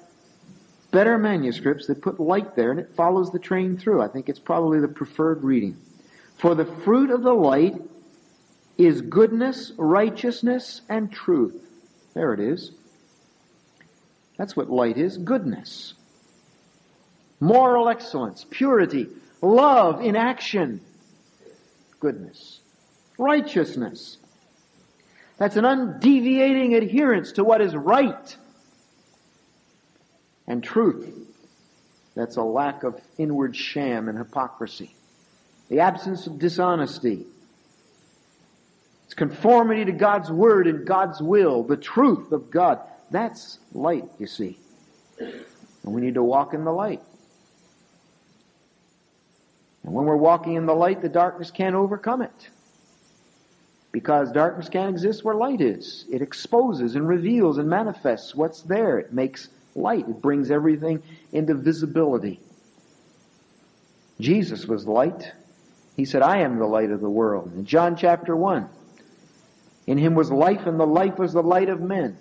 better 0.90 1.20
manuscripts 1.20 1.86
that 1.88 2.02
put 2.02 2.20
light 2.20 2.56
there 2.56 2.72
and 2.72 2.80
it 2.80 2.96
follows 2.96 3.32
the 3.32 3.40
train 3.40 3.78
through. 3.78 4.02
I 4.02 4.08
think 4.08 4.30
it's 4.30 4.40
probably 4.40 4.80
the 4.80 4.88
preferred 4.88 5.44
reading. 5.44 5.78
For 6.38 6.56
the 6.56 6.66
fruit 6.66 7.12
of 7.12 7.22
the 7.22 7.34
light 7.34 7.76
is 8.78 9.02
goodness, 9.02 9.72
righteousness, 9.78 10.82
and 10.88 11.12
truth. 11.12 11.60
There 12.14 12.34
it 12.34 12.40
is. 12.40 12.72
That's 14.38 14.56
what 14.56 14.70
light 14.70 14.98
is, 14.98 15.18
goodness. 15.18 15.94
Moral 17.40 17.90
excellence, 17.90 18.46
purity, 18.50 19.08
love 19.42 20.02
in 20.02 20.16
action, 20.16 20.82
goodness. 22.00 22.60
Righteousness. 23.18 24.18
That's 25.38 25.56
an 25.56 25.66
undeviating 25.66 26.76
adherence 26.76 27.34
to 27.34 27.44
what 27.44 27.62
is 27.62 27.76
right 27.76 28.36
and 30.48 30.64
truth. 30.64 31.14
That's 32.16 32.38
a 32.38 32.44
lack 32.44 32.84
of 32.84 33.00
inward 33.18 33.56
sham 33.56 34.10
and 34.10 34.18
hypocrisy. 34.18 34.96
The 35.70 35.82
absence 35.82 36.26
of 36.26 36.40
dishonesty. 36.40 37.26
It's 39.08 39.14
conformity 39.14 39.86
to 39.86 39.94
God's 39.94 40.30
Word 40.30 40.68
and 40.68 40.86
God's 40.86 41.22
will, 41.22 41.64
the 41.64 41.78
truth 41.78 42.34
of 42.34 42.52
God. 42.52 42.82
That's 43.10 43.58
light, 43.72 44.04
you 44.20 44.28
see. 44.28 44.60
And 45.18 45.94
we 45.94 46.02
need 46.02 46.16
to 46.16 46.24
walk 46.24 46.54
in 46.54 46.66
the 46.66 46.74
light. 46.74 47.02
And 49.84 49.94
when 49.94 50.04
we're 50.04 50.18
walking 50.18 50.56
in 50.56 50.66
the 50.66 50.76
light, 50.76 51.02
the 51.02 51.08
darkness 51.08 51.52
can't 51.52 51.74
overcome 51.74 52.22
it. 52.22 52.50
Because 53.94 54.30
darkness 54.34 54.68
can't 54.68 54.90
exist 54.90 55.24
where 55.24 55.36
light 55.36 55.62
is. 55.62 56.04
It 56.12 56.22
exposes 56.22 56.96
and 56.96 57.08
reveals 57.08 57.60
and 57.60 57.70
manifests 57.70 58.36
what's 58.36 58.62
there. 58.64 59.00
It 59.00 59.14
makes 59.14 59.48
light. 59.74 60.06
It 60.10 60.22
brings 60.22 60.52
everything 60.52 61.02
into 61.32 61.54
visibility. 61.54 62.42
Jesus 64.20 64.66
was 64.66 64.86
light. 64.86 65.32
He 65.96 66.04
said, 66.04 66.22
I 66.22 66.40
am 66.40 66.60
the 66.60 66.66
light 66.66 66.92
of 66.92 67.00
the 67.00 67.10
world. 67.10 67.54
In 67.56 67.64
John 67.64 67.96
chapter 67.96 68.36
1, 68.36 68.68
in 69.88 69.98
him 69.98 70.14
was 70.14 70.30
life, 70.30 70.68
and 70.68 70.80
the 70.80 70.86
life 70.86 71.18
was 71.18 71.34
the 71.34 71.42
light 71.42 71.70
of 71.70 71.82
men. 71.82 72.18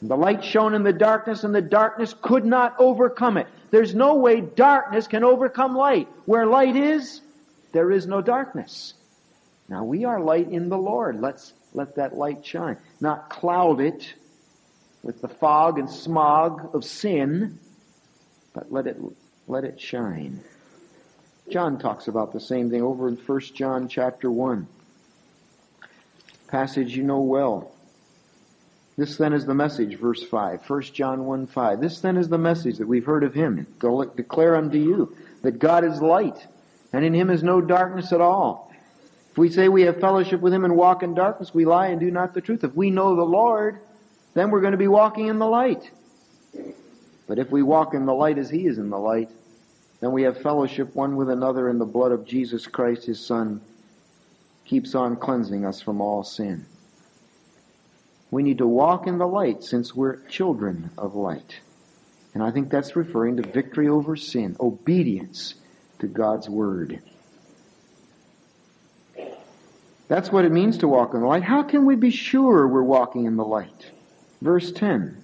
And 0.00 0.08
the 0.08 0.16
light 0.16 0.44
shone 0.44 0.74
in 0.74 0.84
the 0.84 0.92
darkness, 0.92 1.42
and 1.42 1.54
the 1.54 1.60
darkness 1.60 2.14
could 2.22 2.44
not 2.44 2.76
overcome 2.78 3.36
it. 3.36 3.48
There's 3.70 3.94
no 3.94 4.14
way 4.14 4.40
darkness 4.40 5.08
can 5.08 5.24
overcome 5.24 5.74
light. 5.74 6.08
Where 6.24 6.46
light 6.46 6.76
is, 6.76 7.20
there 7.72 7.90
is 7.90 8.06
no 8.06 8.22
darkness. 8.22 8.94
Now 9.68 9.84
we 9.84 10.04
are 10.04 10.20
light 10.20 10.50
in 10.50 10.68
the 10.68 10.78
Lord. 10.78 11.20
Let's 11.20 11.52
let 11.74 11.96
that 11.96 12.16
light 12.16 12.46
shine. 12.46 12.78
Not 13.00 13.28
cloud 13.28 13.80
it 13.80 14.14
with 15.02 15.20
the 15.20 15.28
fog 15.28 15.78
and 15.78 15.90
smog 15.90 16.74
of 16.74 16.84
sin, 16.84 17.58
but 18.54 18.72
let 18.72 18.86
it, 18.86 18.96
let 19.46 19.64
it 19.64 19.80
shine. 19.80 20.40
John 21.50 21.78
talks 21.78 22.08
about 22.08 22.32
the 22.32 22.40
same 22.40 22.70
thing 22.70 22.82
over 22.82 23.08
in 23.08 23.16
1 23.16 23.40
John 23.54 23.88
chapter 23.88 24.30
1. 24.30 24.66
Passage 26.48 26.96
you 26.96 27.02
know 27.02 27.20
well. 27.20 27.70
This 28.96 29.16
then 29.16 29.32
is 29.32 29.46
the 29.46 29.54
message, 29.54 29.96
verse 29.96 30.24
5. 30.24 30.68
1 30.68 30.82
John 30.82 31.24
1 31.24 31.46
5. 31.46 31.80
This 31.80 32.00
then 32.00 32.16
is 32.16 32.28
the 32.28 32.38
message 32.38 32.78
that 32.78 32.88
we've 32.88 33.04
heard 33.04 33.22
of 33.22 33.32
him. 33.32 33.66
Declare 33.80 34.56
unto 34.56 34.78
you 34.78 35.16
that 35.42 35.60
God 35.60 35.84
is 35.84 36.02
light, 36.02 36.46
and 36.92 37.04
in 37.04 37.14
him 37.14 37.30
is 37.30 37.42
no 37.42 37.60
darkness 37.60 38.12
at 38.12 38.20
all. 38.20 38.72
If 39.30 39.38
we 39.38 39.50
say 39.50 39.68
we 39.68 39.82
have 39.82 40.00
fellowship 40.00 40.40
with 40.40 40.52
him 40.52 40.64
and 40.64 40.76
walk 40.76 41.04
in 41.04 41.14
darkness, 41.14 41.54
we 41.54 41.64
lie 41.64 41.88
and 41.88 42.00
do 42.00 42.10
not 42.10 42.34
the 42.34 42.40
truth. 42.40 42.64
If 42.64 42.74
we 42.74 42.90
know 42.90 43.14
the 43.14 43.22
Lord, 43.22 43.78
then 44.34 44.50
we're 44.50 44.62
going 44.62 44.72
to 44.72 44.78
be 44.78 44.88
walking 44.88 45.28
in 45.28 45.38
the 45.38 45.46
light. 45.46 45.88
But 47.28 47.38
if 47.38 47.50
we 47.50 47.62
walk 47.62 47.94
in 47.94 48.06
the 48.06 48.14
light 48.14 48.38
as 48.38 48.50
He 48.50 48.66
is 48.66 48.78
in 48.78 48.90
the 48.90 48.98
light, 48.98 49.30
then 50.00 50.12
we 50.12 50.22
have 50.22 50.40
fellowship 50.40 50.94
one 50.96 51.14
with 51.14 51.30
another 51.30 51.68
in 51.68 51.78
the 51.78 51.84
blood 51.84 52.10
of 52.10 52.24
Jesus 52.24 52.66
Christ, 52.66 53.04
His 53.04 53.24
Son, 53.24 53.60
keeps 54.68 54.94
on 54.94 55.16
cleansing 55.16 55.64
us 55.64 55.80
from 55.80 56.00
all 56.00 56.22
sin. 56.22 56.66
We 58.30 58.42
need 58.42 58.58
to 58.58 58.66
walk 58.66 59.06
in 59.06 59.16
the 59.18 59.26
light 59.26 59.64
since 59.64 59.94
we're 59.94 60.20
children 60.26 60.90
of 60.98 61.14
light. 61.14 61.60
And 62.34 62.42
I 62.42 62.50
think 62.50 62.70
that's 62.70 62.94
referring 62.94 63.38
to 63.38 63.48
victory 63.48 63.88
over 63.88 64.14
sin, 64.14 64.56
obedience 64.60 65.54
to 66.00 66.06
God's 66.06 66.48
Word. 66.48 67.00
That's 70.08 70.30
what 70.30 70.44
it 70.44 70.52
means 70.52 70.78
to 70.78 70.88
walk 70.88 71.14
in 71.14 71.20
the 71.20 71.26
light. 71.26 71.42
How 71.42 71.62
can 71.62 71.86
we 71.86 71.96
be 71.96 72.10
sure 72.10 72.68
we're 72.68 72.82
walking 72.82 73.24
in 73.24 73.36
the 73.36 73.44
light? 73.44 73.90
Verse 74.42 74.70
10. 74.72 75.22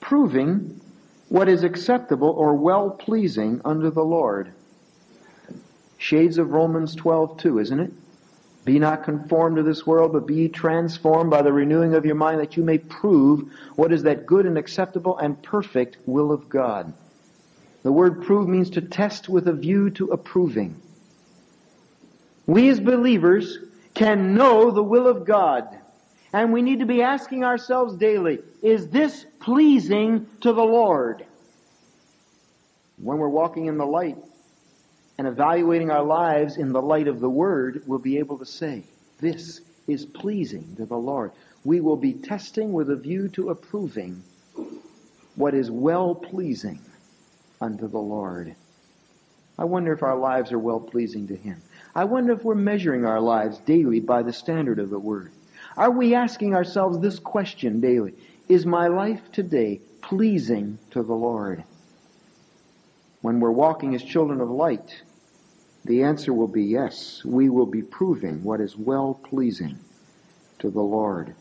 Proving 0.00 0.80
what 1.28 1.48
is 1.48 1.64
acceptable 1.64 2.30
or 2.30 2.54
well 2.54 2.90
pleasing 2.90 3.60
unto 3.64 3.90
the 3.90 4.04
Lord. 4.04 4.52
Shades 5.98 6.38
of 6.38 6.52
Romans 6.52 6.94
12 6.94 7.38
too, 7.38 7.58
isn't 7.58 7.80
it? 7.80 7.92
Be 8.64 8.78
not 8.78 9.04
conformed 9.04 9.56
to 9.56 9.62
this 9.62 9.86
world, 9.86 10.12
but 10.12 10.26
be 10.26 10.48
transformed 10.48 11.30
by 11.30 11.42
the 11.42 11.52
renewing 11.52 11.94
of 11.94 12.06
your 12.06 12.14
mind 12.14 12.40
that 12.40 12.56
you 12.56 12.62
may 12.62 12.78
prove 12.78 13.52
what 13.76 13.92
is 13.92 14.04
that 14.04 14.24
good 14.24 14.46
and 14.46 14.56
acceptable 14.56 15.18
and 15.18 15.42
perfect 15.42 15.98
will 16.06 16.32
of 16.32 16.48
God. 16.48 16.94
The 17.82 17.92
word 17.92 18.22
prove 18.22 18.48
means 18.48 18.70
to 18.70 18.80
test 18.80 19.28
with 19.28 19.46
a 19.48 19.52
view 19.52 19.90
to 19.90 20.12
approving. 20.12 20.80
We 22.46 22.70
as 22.70 22.80
believers 22.80 23.58
can 23.92 24.34
know 24.34 24.70
the 24.70 24.82
will 24.82 25.06
of 25.06 25.26
God. 25.26 25.68
And 26.32 26.52
we 26.52 26.62
need 26.62 26.80
to 26.80 26.86
be 26.86 27.02
asking 27.02 27.44
ourselves 27.44 27.94
daily, 27.96 28.40
is 28.62 28.88
this 28.88 29.24
pleasing 29.40 30.26
to 30.40 30.52
the 30.52 30.64
Lord? 30.64 31.24
When 32.96 33.18
we're 33.18 33.28
walking 33.28 33.66
in 33.66 33.76
the 33.76 33.86
light 33.86 34.16
and 35.18 35.26
evaluating 35.26 35.90
our 35.90 36.02
lives 36.02 36.56
in 36.56 36.72
the 36.72 36.82
light 36.82 37.08
of 37.08 37.20
the 37.20 37.28
Word, 37.28 37.82
we'll 37.86 37.98
be 37.98 38.18
able 38.18 38.38
to 38.38 38.46
say, 38.46 38.84
this 39.20 39.60
is 39.86 40.04
pleasing 40.04 40.76
to 40.76 40.86
the 40.86 40.96
Lord. 40.96 41.32
We 41.64 41.80
will 41.80 41.96
be 41.96 42.14
testing 42.14 42.72
with 42.72 42.90
a 42.90 42.96
view 42.96 43.28
to 43.30 43.50
approving 43.50 44.22
what 45.36 45.54
is 45.54 45.70
well 45.70 46.14
pleasing 46.14 46.80
unto 47.60 47.88
the 47.88 47.98
Lord. 47.98 48.54
I 49.58 49.64
wonder 49.64 49.92
if 49.92 50.02
our 50.02 50.18
lives 50.18 50.52
are 50.52 50.58
well 50.58 50.80
pleasing 50.80 51.28
to 51.28 51.36
Him. 51.36 51.62
I 51.94 52.04
wonder 52.04 52.32
if 52.32 52.42
we're 52.42 52.56
measuring 52.56 53.04
our 53.04 53.20
lives 53.20 53.58
daily 53.58 54.00
by 54.00 54.22
the 54.22 54.32
standard 54.32 54.78
of 54.80 54.90
the 54.90 54.98
Word. 54.98 55.30
Are 55.76 55.90
we 55.90 56.14
asking 56.14 56.54
ourselves 56.54 56.98
this 56.98 57.18
question 57.18 57.80
daily? 57.80 58.14
Is 58.48 58.66
my 58.66 58.88
life 58.88 59.30
today 59.32 59.80
pleasing 60.02 60.78
to 60.90 61.02
the 61.02 61.14
Lord? 61.14 61.64
When 63.24 63.40
we're 63.40 63.52
walking 63.52 63.94
as 63.94 64.02
children 64.02 64.42
of 64.42 64.50
light, 64.50 65.02
the 65.82 66.02
answer 66.02 66.34
will 66.34 66.46
be 66.46 66.62
yes. 66.62 67.24
We 67.24 67.48
will 67.48 67.64
be 67.64 67.80
proving 67.80 68.44
what 68.44 68.60
is 68.60 68.76
well 68.76 69.14
pleasing 69.14 69.78
to 70.58 70.68
the 70.68 70.82
Lord. 70.82 71.34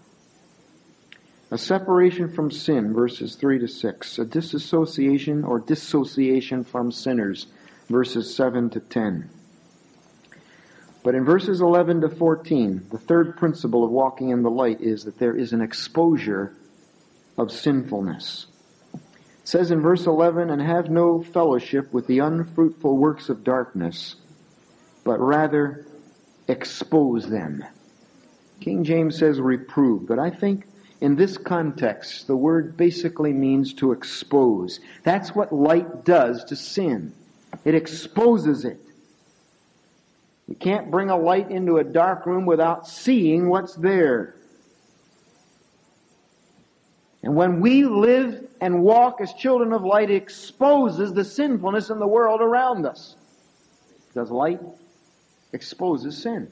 A 1.51 1.57
separation 1.57 2.31
from 2.31 2.51
sin, 2.51 2.93
verses 2.93 3.35
3 3.35 3.59
to 3.59 3.67
6. 3.67 4.17
A 4.17 4.23
disassociation 4.23 5.43
or 5.43 5.59
dissociation 5.59 6.63
from 6.63 6.89
sinners, 6.89 7.47
verses 7.89 8.33
7 8.33 8.69
to 8.69 8.79
10. 8.79 9.29
But 11.03 11.15
in 11.15 11.25
verses 11.25 11.59
11 11.59 11.99
to 11.99 12.09
14, 12.09 12.87
the 12.91 12.97
third 12.97 13.35
principle 13.35 13.83
of 13.83 13.91
walking 13.91 14.29
in 14.29 14.41
the 14.41 14.49
light 14.49 14.79
is 14.79 15.03
that 15.03 15.19
there 15.19 15.35
is 15.35 15.51
an 15.51 15.59
exposure 15.59 16.55
of 17.37 17.51
sinfulness. 17.51 18.45
It 19.43 19.47
says 19.49 19.71
in 19.71 19.81
verse 19.81 20.05
11, 20.05 20.49
and 20.49 20.61
have 20.61 20.89
no 20.89 21.21
fellowship 21.21 21.91
with 21.91 22.07
the 22.07 22.19
unfruitful 22.19 22.95
works 22.95 23.27
of 23.27 23.43
darkness, 23.43 24.15
but 25.03 25.19
rather 25.19 25.85
expose 26.47 27.29
them. 27.29 27.63
King 28.61 28.85
James 28.85 29.19
says 29.19 29.41
reprove, 29.41 30.07
but 30.07 30.17
I 30.17 30.29
think 30.29 30.65
in 31.01 31.17
this 31.17 31.37
context, 31.37 32.27
the 32.27 32.35
word 32.37 32.77
basically 32.77 33.33
means 33.33 33.73
to 33.75 33.91
expose. 33.91 34.79
That's 35.03 35.35
what 35.35 35.51
light 35.51 36.05
does 36.05 36.45
to 36.45 36.55
sin. 36.55 37.13
It 37.65 37.75
exposes 37.75 38.63
it. 38.63 38.79
You 40.47 40.55
can't 40.55 40.89
bring 40.89 41.09
a 41.09 41.17
light 41.17 41.51
into 41.51 41.77
a 41.77 41.83
dark 41.83 42.25
room 42.25 42.45
without 42.45 42.87
seeing 42.87 43.49
what's 43.49 43.75
there. 43.75 44.35
And 47.21 47.35
when 47.35 47.59
we 47.59 47.83
live 47.83 48.42
and 48.63 48.81
walk 48.81 49.19
as 49.19 49.33
children 49.33 49.73
of 49.73 49.83
light, 49.83 50.09
exposes 50.09 51.11
the 51.11 51.25
sinfulness 51.25 51.89
in 51.89 51.99
the 51.99 52.07
world 52.07 52.39
around 52.39 52.85
us. 52.85 53.17
Because 54.07 54.31
light 54.31 54.61
exposes 55.51 56.17
sin. 56.23 56.49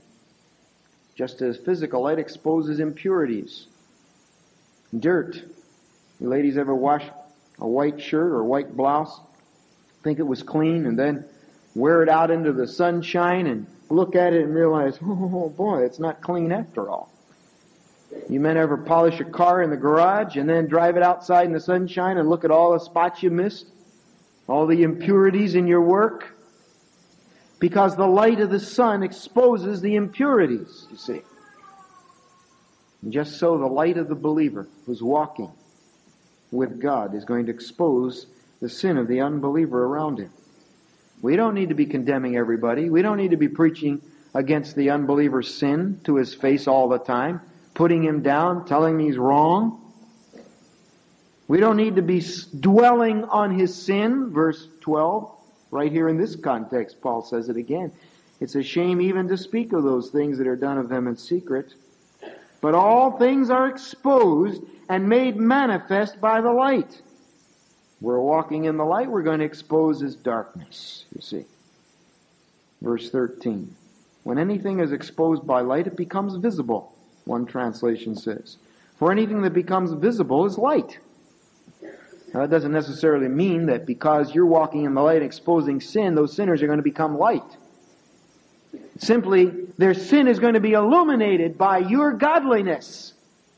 Just 1.15 1.41
as 1.41 1.55
physical 1.55 2.03
light 2.03 2.19
exposes 2.19 2.81
impurities. 2.81 3.67
Dirt. 4.99 5.41
You 6.19 6.27
ladies 6.27 6.57
ever 6.57 6.75
wash 6.75 7.05
a 7.59 7.67
white 7.67 8.01
shirt 8.01 8.33
or 8.33 8.43
white 8.43 8.75
blouse? 8.75 9.21
Think 10.03 10.19
it 10.19 10.27
was 10.27 10.43
clean 10.43 10.85
and 10.87 10.99
then 10.99 11.23
wear 11.75 12.03
it 12.03 12.09
out 12.09 12.29
into 12.29 12.51
the 12.51 12.67
sunshine 12.67 13.47
and 13.47 13.67
look 13.89 14.17
at 14.17 14.33
it 14.33 14.43
and 14.43 14.53
realize, 14.53 14.99
oh 15.01 15.47
boy, 15.47 15.85
it's 15.85 15.99
not 15.99 16.21
clean 16.21 16.51
after 16.51 16.89
all. 16.89 17.09
You 18.31 18.39
men 18.39 18.55
ever 18.55 18.77
polish 18.77 19.19
a 19.19 19.25
car 19.25 19.61
in 19.61 19.71
the 19.71 19.75
garage 19.75 20.37
and 20.37 20.47
then 20.47 20.67
drive 20.67 20.95
it 20.95 21.03
outside 21.03 21.47
in 21.47 21.51
the 21.51 21.59
sunshine 21.59 22.17
and 22.17 22.29
look 22.29 22.45
at 22.45 22.49
all 22.49 22.71
the 22.71 22.79
spots 22.79 23.21
you 23.21 23.29
missed? 23.29 23.67
All 24.47 24.65
the 24.67 24.83
impurities 24.83 25.53
in 25.53 25.67
your 25.67 25.81
work? 25.81 26.33
Because 27.59 27.97
the 27.97 28.07
light 28.07 28.39
of 28.39 28.49
the 28.49 28.59
sun 28.59 29.03
exposes 29.03 29.81
the 29.81 29.95
impurities, 29.95 30.87
you 30.89 30.95
see. 30.95 31.21
And 33.01 33.11
just 33.11 33.37
so 33.37 33.57
the 33.57 33.67
light 33.67 33.97
of 33.97 34.07
the 34.07 34.15
believer 34.15 34.65
who's 34.85 35.03
walking 35.03 35.51
with 36.51 36.79
God 36.79 37.13
is 37.13 37.25
going 37.25 37.47
to 37.47 37.51
expose 37.51 38.27
the 38.61 38.69
sin 38.69 38.97
of 38.97 39.09
the 39.09 39.19
unbeliever 39.19 39.83
around 39.83 40.19
him. 40.19 40.31
We 41.21 41.35
don't 41.35 41.53
need 41.53 41.67
to 41.67 41.75
be 41.75 41.85
condemning 41.85 42.37
everybody. 42.37 42.89
We 42.89 43.01
don't 43.01 43.17
need 43.17 43.31
to 43.31 43.37
be 43.37 43.49
preaching 43.49 44.01
against 44.33 44.77
the 44.77 44.91
unbeliever's 44.91 45.53
sin 45.53 45.99
to 46.05 46.15
his 46.15 46.33
face 46.33 46.65
all 46.65 46.87
the 46.87 46.97
time, 46.97 47.41
putting 47.81 48.03
him 48.03 48.21
down, 48.21 48.63
telling 48.63 48.93
him 48.93 48.99
he's 48.99 49.17
wrong. 49.17 49.91
We 51.47 51.59
don't 51.59 51.77
need 51.77 51.95
to 51.95 52.03
be 52.03 52.23
dwelling 52.59 53.23
on 53.23 53.57
his 53.57 53.73
sin, 53.73 54.29
verse 54.31 54.67
12. 54.81 55.35
Right 55.71 55.91
here 55.91 56.07
in 56.07 56.15
this 56.15 56.35
context, 56.35 57.01
Paul 57.01 57.23
says 57.23 57.49
it 57.49 57.57
again. 57.57 57.91
It's 58.39 58.53
a 58.53 58.61
shame 58.61 59.01
even 59.01 59.27
to 59.29 59.35
speak 59.35 59.73
of 59.73 59.81
those 59.81 60.11
things 60.11 60.37
that 60.37 60.45
are 60.45 60.55
done 60.55 60.77
of 60.77 60.89
them 60.89 61.07
in 61.07 61.17
secret. 61.17 61.73
But 62.61 62.75
all 62.75 63.17
things 63.17 63.49
are 63.49 63.67
exposed 63.67 64.61
and 64.87 65.09
made 65.09 65.37
manifest 65.37 66.21
by 66.21 66.39
the 66.41 66.51
light. 66.51 67.01
We're 67.99 68.19
walking 68.19 68.65
in 68.65 68.77
the 68.77 68.85
light, 68.85 69.09
we're 69.09 69.23
going 69.23 69.39
to 69.39 69.45
expose 69.45 69.99
his 69.99 70.15
darkness, 70.15 71.05
you 71.15 71.21
see. 71.21 71.45
Verse 72.79 73.09
13. 73.09 73.75
When 74.21 74.37
anything 74.37 74.81
is 74.81 74.91
exposed 74.91 75.47
by 75.47 75.61
light, 75.61 75.87
it 75.87 75.97
becomes 75.97 76.35
visible, 76.35 76.95
one 77.25 77.45
translation 77.45 78.15
says. 78.15 78.57
For 78.97 79.11
anything 79.11 79.41
that 79.41 79.53
becomes 79.53 79.93
visible 79.93 80.45
is 80.45 80.57
light. 80.57 80.99
Now, 82.33 82.41
that 82.41 82.49
doesn't 82.49 82.71
necessarily 82.71 83.27
mean 83.27 83.65
that 83.65 83.85
because 83.85 84.33
you're 84.33 84.45
walking 84.45 84.85
in 84.85 84.93
the 84.93 85.01
light 85.01 85.21
exposing 85.21 85.81
sin, 85.81 86.15
those 86.15 86.33
sinners 86.33 86.61
are 86.61 86.67
going 86.67 86.77
to 86.77 86.83
become 86.83 87.17
light. 87.17 87.57
Simply, 88.99 89.51
their 89.77 89.93
sin 89.93 90.27
is 90.27 90.39
going 90.39 90.53
to 90.53 90.61
be 90.61 90.73
illuminated 90.73 91.57
by 91.57 91.79
your 91.79 92.13
godliness. 92.13 93.13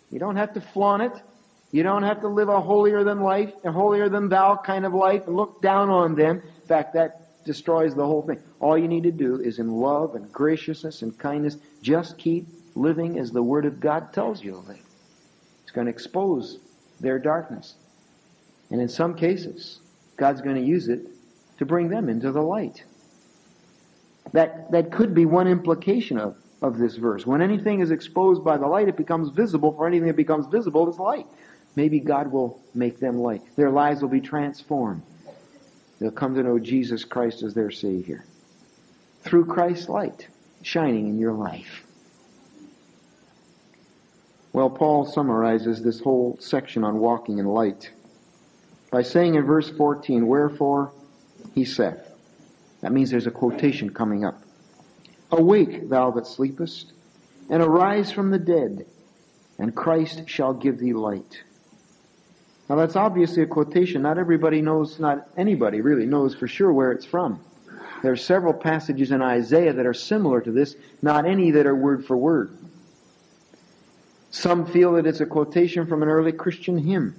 You 0.09 0.17
don't 0.17 0.37
have 0.37 0.53
to 0.53 0.61
flaunt 0.61 1.03
it. 1.03 1.21
You 1.71 1.83
don't 1.83 2.03
have 2.03 2.21
to 2.21 2.27
live 2.27 2.49
a 2.49 2.61
holier 2.61 3.03
than 3.03 3.21
life, 3.21 3.51
a 3.63 3.71
holier 3.71 4.09
than 4.09 4.29
thou 4.29 4.55
kind 4.55 4.85
of 4.85 4.93
life 4.93 5.27
and 5.27 5.35
look 5.35 5.61
down 5.61 5.89
on 5.89 6.15
them. 6.15 6.41
In 6.61 6.67
fact, 6.67 6.93
that 6.93 7.43
destroys 7.45 7.93
the 7.93 8.05
whole 8.05 8.21
thing. 8.21 8.39
All 8.59 8.77
you 8.77 8.87
need 8.87 9.03
to 9.03 9.11
do 9.11 9.39
is 9.39 9.59
in 9.59 9.69
love 9.69 10.15
and 10.15 10.31
graciousness 10.31 11.01
and 11.01 11.17
kindness, 11.17 11.57
just 11.81 12.17
keep 12.17 12.47
living 12.75 13.19
as 13.19 13.31
the 13.31 13.43
Word 13.43 13.65
of 13.65 13.79
God 13.79 14.13
tells 14.13 14.43
you 14.43 14.51
to 14.51 14.57
live. 14.57 14.79
It's 15.63 15.71
going 15.71 15.87
to 15.87 15.91
expose 15.91 16.59
their 16.99 17.19
darkness. 17.19 17.75
And 18.71 18.81
in 18.81 18.89
some 18.89 19.15
cases, 19.15 19.79
God's 20.17 20.41
going 20.41 20.55
to 20.55 20.61
use 20.61 20.87
it 20.87 21.01
to 21.59 21.65
bring 21.65 21.89
them 21.89 22.09
into 22.09 22.31
the 22.31 22.41
light. 22.41 22.83
That, 24.31 24.71
that 24.71 24.91
could 24.91 25.13
be 25.13 25.25
one 25.25 25.47
implication 25.47 26.17
of, 26.17 26.35
of 26.61 26.77
this 26.77 26.95
verse. 26.95 27.25
When 27.25 27.41
anything 27.41 27.81
is 27.81 27.91
exposed 27.91 28.43
by 28.43 28.57
the 28.57 28.67
light, 28.67 28.87
it 28.87 28.97
becomes 28.97 29.29
visible. 29.29 29.73
For 29.73 29.85
anything 29.85 30.07
that 30.07 30.15
becomes 30.15 30.47
visible 30.47 30.89
is 30.89 30.97
light. 30.97 31.27
Maybe 31.75 31.99
God 31.99 32.31
will 32.31 32.61
make 32.73 32.99
them 32.99 33.17
light. 33.19 33.41
Their 33.55 33.69
lives 33.69 34.01
will 34.01 34.09
be 34.09 34.21
transformed. 34.21 35.03
They'll 35.99 36.11
come 36.11 36.35
to 36.35 36.43
know 36.43 36.59
Jesus 36.59 37.05
Christ 37.05 37.43
as 37.43 37.53
their 37.53 37.71
Savior. 37.71 38.25
Through 39.21 39.45
Christ's 39.45 39.89
light 39.89 40.27
shining 40.61 41.07
in 41.07 41.19
your 41.19 41.33
life. 41.33 41.82
Well, 44.53 44.69
Paul 44.69 45.05
summarizes 45.05 45.81
this 45.81 45.99
whole 45.99 46.37
section 46.39 46.83
on 46.83 46.99
walking 46.99 47.39
in 47.39 47.47
light 47.47 47.89
by 48.91 49.01
saying 49.01 49.33
in 49.33 49.43
verse 49.45 49.71
14, 49.71 50.27
Wherefore 50.27 50.91
he 51.55 51.65
saith. 51.65 52.07
That 52.81 52.91
means 52.91 53.09
there's 53.09 53.25
a 53.25 53.31
quotation 53.31 53.89
coming 53.89 54.23
up. 54.23 54.43
Awake, 55.31 55.89
thou 55.89 56.11
that 56.11 56.27
sleepest, 56.27 56.93
and 57.49 57.63
arise 57.63 58.11
from 58.11 58.29
the 58.29 58.37
dead, 58.37 58.85
and 59.57 59.75
Christ 59.75 60.29
shall 60.29 60.53
give 60.53 60.77
thee 60.77 60.93
light. 60.93 61.41
Now 62.69 62.75
that's 62.75 62.95
obviously 62.95 63.41
a 63.41 63.47
quotation. 63.47 64.03
Not 64.03 64.19
everybody 64.19 64.61
knows, 64.61 64.99
not 64.99 65.27
anybody 65.35 65.81
really 65.81 66.05
knows 66.05 66.35
for 66.35 66.47
sure 66.47 66.71
where 66.71 66.91
it's 66.91 67.05
from. 67.05 67.43
There 68.03 68.11
are 68.11 68.17
several 68.17 68.53
passages 68.53 69.11
in 69.11 69.23
Isaiah 69.23 69.73
that 69.73 69.85
are 69.87 69.93
similar 69.93 70.41
to 70.41 70.51
this, 70.51 70.75
not 71.01 71.25
any 71.25 71.49
that 71.51 71.65
are 71.65 71.75
word 71.75 72.05
for 72.05 72.15
word. 72.15 72.55
Some 74.33 74.65
feel 74.65 74.93
that 74.93 75.05
it's 75.05 75.21
a 75.21 75.27
quotation 75.27 75.85
from 75.85 76.01
an 76.01 76.09
early 76.09 76.31
Christian 76.31 76.79
hymn. 76.79 77.15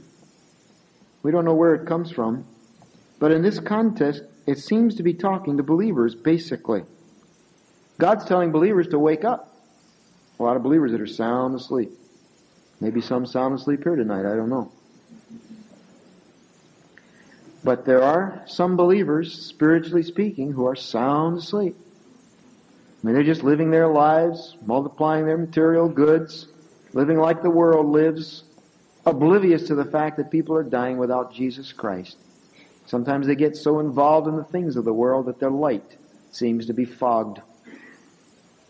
We 1.23 1.31
don't 1.31 1.45
know 1.45 1.55
where 1.55 1.77
it 1.77 1.87
comes 1.87 2.11
from, 2.11 2.45
but 3.21 3.31
in 3.31 3.41
this 3.41 3.61
context, 3.61 4.25
it 4.49 4.59
seems 4.59 4.97
to 4.97 5.05
be 5.05 5.15
talking 5.15 5.57
to 5.57 5.63
believers, 5.63 6.17
basically. 6.17 6.83
God's 7.99 8.25
telling 8.25 8.51
believers 8.51 8.89
to 8.89 8.99
wake 8.99 9.25
up. 9.25 9.57
A 10.41 10.43
lot 10.43 10.57
of 10.57 10.65
believers 10.65 10.91
that 10.91 11.01
are 11.01 11.07
sound 11.07 11.55
asleep. 11.55 11.93
Maybe 12.81 13.01
some 13.01 13.27
sound 13.27 13.55
asleep 13.61 13.85
here 13.85 13.95
tonight, 13.95 14.27
I 14.27 14.35
don't 14.35 14.51
know. 14.51 14.73
But 17.63 17.85
there 17.85 18.03
are 18.03 18.43
some 18.49 18.77
believers, 18.77 19.33
spiritually 19.47 20.03
speaking, 20.03 20.51
who 20.51 20.67
are 20.67 20.75
sound 20.75 21.39
asleep. 21.39 21.77
I 21.79 23.07
mean, 23.07 23.15
they're 23.15 23.23
just 23.23 23.45
living 23.45 23.71
their 23.71 23.87
lives, 23.87 24.57
multiplying 24.67 25.27
their 25.27 25.39
material 25.39 25.89
goods, 25.89 26.49
living 26.95 27.19
like 27.19 27.43
the 27.43 27.51
world 27.51 27.87
lives, 27.87 28.45
oblivious 29.05 29.65
to 29.65 29.75
the 29.75 29.85
fact 29.85 30.17
that 30.17 30.31
people 30.31 30.57
are 30.57 30.63
dying 30.63 30.97
without 30.97 31.35
Jesus 31.35 31.73
Christ. 31.73 32.17
Sometimes 32.87 33.27
they 33.27 33.35
get 33.35 33.57
so 33.57 33.81
involved 33.81 34.29
in 34.29 34.37
the 34.37 34.45
things 34.45 34.77
of 34.77 34.85
the 34.85 34.93
world 34.93 35.27
that 35.27 35.41
their 35.41 35.51
light 35.51 35.97
seems 36.31 36.67
to 36.67 36.73
be 36.73 36.85
fogged. 36.85 37.41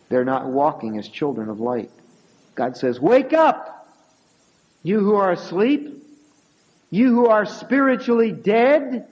They're 0.08 0.24
not 0.24 0.46
walking 0.46 0.98
as 0.98 1.08
children 1.08 1.48
of 1.48 1.60
light. 1.60 1.90
God 2.54 2.76
says, 2.76 2.98
wake 2.98 3.32
up! 3.32 3.70
You 4.82 5.00
who 5.00 5.16
are 5.16 5.32
asleep, 5.32 6.02
you 6.90 7.08
who 7.08 7.26
are 7.26 7.44
spiritually 7.44 8.32
dead. 8.32 9.08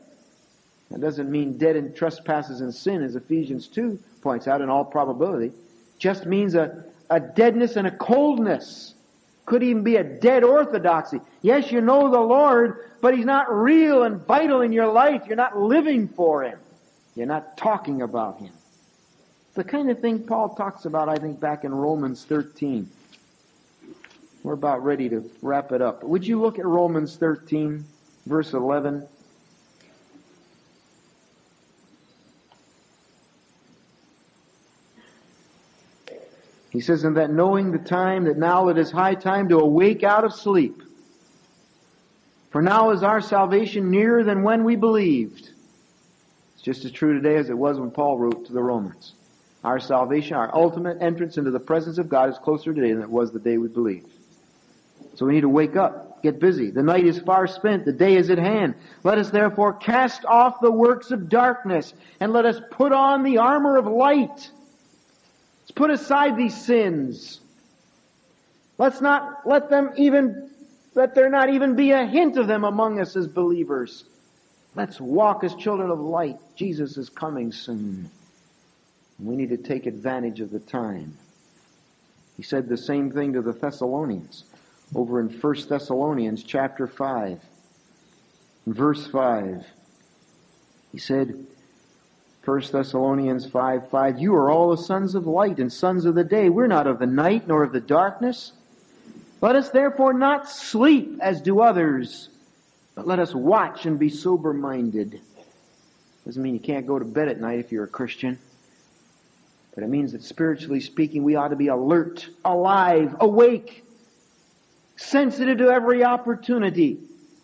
That 0.90 1.00
doesn't 1.00 1.30
mean 1.30 1.58
dead 1.58 1.76
in 1.76 1.94
trespasses 1.94 2.60
and 2.60 2.74
sin, 2.74 3.02
as 3.02 3.16
Ephesians 3.16 3.68
2 3.68 3.98
points 4.20 4.46
out 4.46 4.60
in 4.60 4.68
all 4.68 4.84
probability. 4.84 5.52
Just 5.98 6.26
means 6.26 6.54
a, 6.54 6.84
a 7.10 7.20
deadness 7.20 7.76
and 7.76 7.86
a 7.86 7.90
coldness. 7.90 8.94
Could 9.44 9.62
even 9.62 9.82
be 9.82 9.96
a 9.96 10.04
dead 10.04 10.44
orthodoxy. 10.44 11.20
Yes, 11.42 11.72
you 11.72 11.80
know 11.80 12.10
the 12.10 12.20
Lord, 12.20 12.90
but 13.00 13.16
He's 13.16 13.26
not 13.26 13.52
real 13.52 14.04
and 14.04 14.24
vital 14.24 14.60
in 14.60 14.72
your 14.72 14.86
life. 14.86 15.22
You're 15.26 15.36
not 15.36 15.58
living 15.58 16.08
for 16.08 16.44
Him. 16.44 16.58
You're 17.14 17.26
not 17.26 17.56
talking 17.56 18.02
about 18.02 18.38
Him. 18.38 18.52
It's 19.48 19.56
the 19.56 19.64
kind 19.64 19.90
of 19.90 20.00
thing 20.00 20.20
Paul 20.20 20.54
talks 20.54 20.84
about, 20.84 21.08
I 21.08 21.16
think, 21.16 21.40
back 21.40 21.64
in 21.64 21.74
Romans 21.74 22.24
13. 22.24 22.88
We're 24.42 24.54
about 24.54 24.82
ready 24.82 25.08
to 25.08 25.30
wrap 25.42 25.72
it 25.72 25.82
up. 25.82 26.02
Would 26.02 26.26
you 26.26 26.40
look 26.40 26.58
at 26.58 26.64
Romans 26.64 27.16
13, 27.16 27.84
verse 28.26 28.54
11? 28.54 29.06
He 36.72 36.80
says, 36.80 37.04
and 37.04 37.18
that 37.18 37.30
knowing 37.30 37.70
the 37.70 37.78
time, 37.78 38.24
that 38.24 38.38
now 38.38 38.68
it 38.68 38.78
is 38.78 38.90
high 38.90 39.14
time 39.14 39.50
to 39.50 39.58
awake 39.58 40.02
out 40.02 40.24
of 40.24 40.32
sleep. 40.32 40.82
For 42.50 42.62
now 42.62 42.92
is 42.92 43.02
our 43.02 43.20
salvation 43.20 43.90
nearer 43.90 44.24
than 44.24 44.42
when 44.42 44.64
we 44.64 44.76
believed. 44.76 45.50
It's 46.54 46.62
just 46.62 46.86
as 46.86 46.90
true 46.90 47.12
today 47.12 47.36
as 47.36 47.50
it 47.50 47.58
was 47.58 47.78
when 47.78 47.90
Paul 47.90 48.18
wrote 48.18 48.46
to 48.46 48.54
the 48.54 48.62
Romans. 48.62 49.12
Our 49.62 49.80
salvation, 49.80 50.34
our 50.34 50.54
ultimate 50.54 51.02
entrance 51.02 51.36
into 51.36 51.50
the 51.50 51.60
presence 51.60 51.98
of 51.98 52.08
God 52.08 52.30
is 52.30 52.38
closer 52.38 52.72
today 52.72 52.94
than 52.94 53.02
it 53.02 53.10
was 53.10 53.32
the 53.32 53.38
day 53.38 53.58
we 53.58 53.68
believed. 53.68 54.10
So 55.16 55.26
we 55.26 55.34
need 55.34 55.42
to 55.42 55.50
wake 55.50 55.76
up, 55.76 56.22
get 56.22 56.40
busy. 56.40 56.70
The 56.70 56.82
night 56.82 57.04
is 57.04 57.18
far 57.18 57.46
spent, 57.46 57.84
the 57.84 57.92
day 57.92 58.16
is 58.16 58.30
at 58.30 58.38
hand. 58.38 58.76
Let 59.04 59.18
us 59.18 59.28
therefore 59.28 59.74
cast 59.74 60.24
off 60.24 60.60
the 60.62 60.72
works 60.72 61.10
of 61.10 61.28
darkness 61.28 61.92
and 62.18 62.32
let 62.32 62.46
us 62.46 62.58
put 62.70 62.92
on 62.92 63.24
the 63.24 63.38
armor 63.38 63.76
of 63.76 63.86
light. 63.86 64.50
Let's 65.62 65.70
put 65.70 65.90
aside 65.90 66.36
these 66.36 66.60
sins. 66.60 67.40
Let's 68.78 69.00
not 69.00 69.46
let 69.46 69.70
them 69.70 69.90
even, 69.96 70.50
let 70.94 71.14
there 71.14 71.30
not 71.30 71.50
even 71.50 71.76
be 71.76 71.92
a 71.92 72.04
hint 72.04 72.36
of 72.36 72.48
them 72.48 72.64
among 72.64 73.00
us 73.00 73.16
as 73.16 73.28
believers. 73.28 74.04
Let's 74.74 75.00
walk 75.00 75.44
as 75.44 75.54
children 75.54 75.90
of 75.90 76.00
light. 76.00 76.38
Jesus 76.56 76.96
is 76.96 77.08
coming 77.08 77.52
soon. 77.52 78.10
We 79.20 79.36
need 79.36 79.50
to 79.50 79.56
take 79.56 79.86
advantage 79.86 80.40
of 80.40 80.50
the 80.50 80.58
time. 80.58 81.16
He 82.36 82.42
said 82.42 82.68
the 82.68 82.76
same 82.76 83.12
thing 83.12 83.34
to 83.34 83.42
the 83.42 83.52
Thessalonians 83.52 84.44
over 84.94 85.20
in 85.20 85.28
1 85.28 85.68
Thessalonians 85.68 86.42
chapter 86.42 86.88
5. 86.88 87.40
Verse 88.66 89.06
5. 89.06 89.64
He 90.90 90.98
said, 90.98 91.46
1 92.44 92.60
Thessalonians 92.72 93.46
5, 93.46 93.88
5, 93.88 94.18
You 94.18 94.34
are 94.34 94.50
all 94.50 94.70
the 94.70 94.82
sons 94.82 95.14
of 95.14 95.28
light 95.28 95.58
and 95.58 95.72
sons 95.72 96.04
of 96.04 96.16
the 96.16 96.24
day. 96.24 96.48
We're 96.48 96.66
not 96.66 96.88
of 96.88 96.98
the 96.98 97.06
night 97.06 97.46
nor 97.46 97.62
of 97.62 97.72
the 97.72 97.80
darkness. 97.80 98.52
Let 99.40 99.54
us 99.54 99.70
therefore 99.70 100.12
not 100.12 100.50
sleep 100.50 101.18
as 101.20 101.40
do 101.40 101.60
others, 101.60 102.28
but 102.96 103.06
let 103.06 103.20
us 103.20 103.32
watch 103.32 103.86
and 103.86 103.96
be 103.96 104.08
sober 104.08 104.52
minded. 104.52 105.20
Doesn't 106.24 106.42
mean 106.42 106.54
you 106.54 106.60
can't 106.60 106.86
go 106.86 106.98
to 106.98 107.04
bed 107.04 107.28
at 107.28 107.40
night 107.40 107.60
if 107.60 107.70
you're 107.70 107.84
a 107.84 107.88
Christian. 107.88 108.38
But 109.74 109.84
it 109.84 109.88
means 109.88 110.12
that 110.12 110.24
spiritually 110.24 110.80
speaking, 110.80 111.22
we 111.22 111.36
ought 111.36 111.48
to 111.48 111.56
be 111.56 111.68
alert, 111.68 112.28
alive, 112.44 113.16
awake, 113.20 113.84
sensitive 114.96 115.58
to 115.58 115.70
every 115.70 116.04
opportunity 116.04 116.98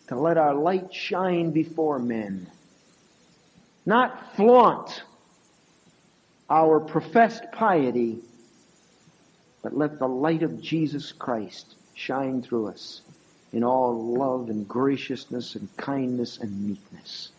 to 0.09 0.17
let 0.17 0.39
our 0.39 0.55
light 0.55 0.93
shine 0.93 1.53
before 1.53 2.01
men. 2.01 2.49
Not 3.89 4.37
flaunt 4.37 5.03
our 6.51 6.79
professed 6.79 7.45
piety, 7.53 8.19
but 9.63 9.75
let 9.75 9.99
the 9.99 10.07
light 10.07 10.43
of 10.43 10.61
Jesus 10.61 11.11
Christ 11.11 11.75
shine 11.95 12.43
through 12.43 12.67
us 12.67 13.01
in 13.51 13.65
all 13.65 14.13
love 14.13 14.51
and 14.51 14.69
graciousness 14.69 15.55
and 15.55 15.75
kindness 15.79 16.37
and 16.37 16.69
meekness. 16.69 17.31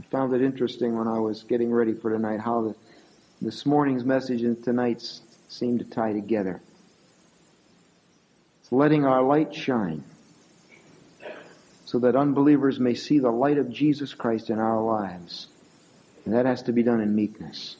I 0.00 0.04
found 0.04 0.32
it 0.32 0.40
interesting 0.40 0.96
when 0.96 1.08
I 1.08 1.18
was 1.18 1.42
getting 1.42 1.70
ready 1.70 1.92
for 1.92 2.10
tonight 2.10 2.40
how 2.40 2.62
the, 2.62 2.74
this 3.42 3.66
morning's 3.66 4.06
message 4.06 4.40
and 4.40 4.64
tonight's 4.64 5.20
seem 5.50 5.76
to 5.76 5.84
tie 5.84 6.14
together 6.14 6.62
It's 8.62 8.72
letting 8.72 9.04
our 9.04 9.22
light 9.22 9.54
shine 9.54 10.04
so 11.88 11.98
that 12.00 12.14
unbelievers 12.14 12.78
may 12.78 12.92
see 12.92 13.18
the 13.18 13.30
light 13.30 13.56
of 13.56 13.70
Jesus 13.70 14.12
Christ 14.12 14.50
in 14.50 14.58
our 14.58 14.82
lives. 14.82 15.46
And 16.26 16.34
that 16.34 16.44
has 16.44 16.64
to 16.64 16.72
be 16.72 16.82
done 16.82 17.00
in 17.00 17.14
meekness. 17.14 17.78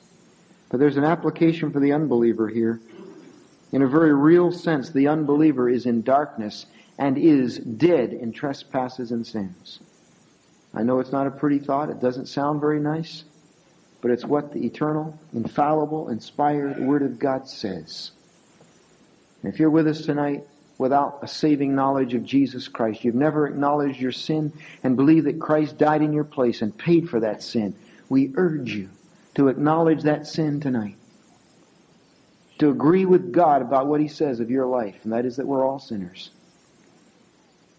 But 0.70 0.80
there's 0.80 0.96
an 0.96 1.04
application 1.04 1.72
for 1.72 1.80
the 1.80 1.92
unbeliever 1.92 2.48
here. 2.48 2.80
In 3.70 3.82
a 3.82 3.86
very 3.86 4.14
real 4.14 4.50
sense, 4.50 4.88
the 4.88 5.08
unbeliever 5.08 5.68
is 5.68 5.84
in 5.84 6.00
darkness 6.00 6.64
and 6.98 7.18
is 7.18 7.58
dead 7.58 8.14
in 8.14 8.32
trespasses 8.32 9.10
and 9.10 9.26
sins. 9.26 9.78
I 10.72 10.84
know 10.84 11.00
it's 11.00 11.12
not 11.12 11.26
a 11.26 11.30
pretty 11.30 11.58
thought. 11.58 11.90
It 11.90 12.00
doesn't 12.00 12.28
sound 12.28 12.62
very 12.62 12.80
nice. 12.80 13.24
But 14.00 14.10
it's 14.10 14.24
what 14.24 14.54
the 14.54 14.64
eternal, 14.64 15.18
infallible, 15.34 16.08
inspired 16.08 16.80
Word 16.80 17.02
of 17.02 17.18
God 17.18 17.46
says. 17.46 18.12
And 19.42 19.52
if 19.52 19.60
you're 19.60 19.68
with 19.68 19.86
us 19.86 20.06
tonight 20.06 20.46
without 20.78 21.18
a 21.22 21.28
saving 21.28 21.74
knowledge 21.74 22.14
of 22.14 22.24
Jesus 22.24 22.68
Christ. 22.68 23.04
You've 23.04 23.16
never 23.16 23.46
acknowledged 23.46 24.00
your 24.00 24.12
sin 24.12 24.52
and 24.84 24.96
believed 24.96 25.26
that 25.26 25.40
Christ 25.40 25.76
died 25.76 26.02
in 26.02 26.12
your 26.12 26.24
place 26.24 26.62
and 26.62 26.76
paid 26.76 27.10
for 27.10 27.20
that 27.20 27.42
sin. 27.42 27.74
We 28.08 28.32
urge 28.36 28.72
you 28.72 28.88
to 29.34 29.48
acknowledge 29.48 30.04
that 30.04 30.26
sin 30.26 30.60
tonight. 30.60 30.94
To 32.60 32.70
agree 32.70 33.04
with 33.04 33.32
God 33.32 33.60
about 33.60 33.86
what 33.86 34.00
He 34.00 34.08
says 34.08 34.40
of 34.40 34.50
your 34.50 34.66
life, 34.66 34.96
and 35.04 35.12
that 35.12 35.24
is 35.24 35.36
that 35.36 35.46
we're 35.46 35.66
all 35.66 35.78
sinners. 35.78 36.30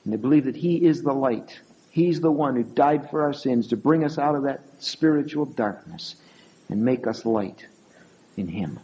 And 0.03 0.11
to 0.11 0.17
believe 0.17 0.45
that 0.45 0.55
He 0.55 0.85
is 0.85 1.01
the 1.01 1.13
light. 1.13 1.59
He's 1.89 2.21
the 2.21 2.31
one 2.31 2.55
who 2.55 2.63
died 2.63 3.09
for 3.09 3.23
our 3.23 3.33
sins 3.33 3.67
to 3.67 3.77
bring 3.77 4.03
us 4.03 4.17
out 4.17 4.35
of 4.35 4.43
that 4.43 4.61
spiritual 4.79 5.45
darkness 5.45 6.15
and 6.69 6.83
make 6.83 7.07
us 7.07 7.25
light 7.25 7.65
in 8.37 8.47
Him. 8.47 8.79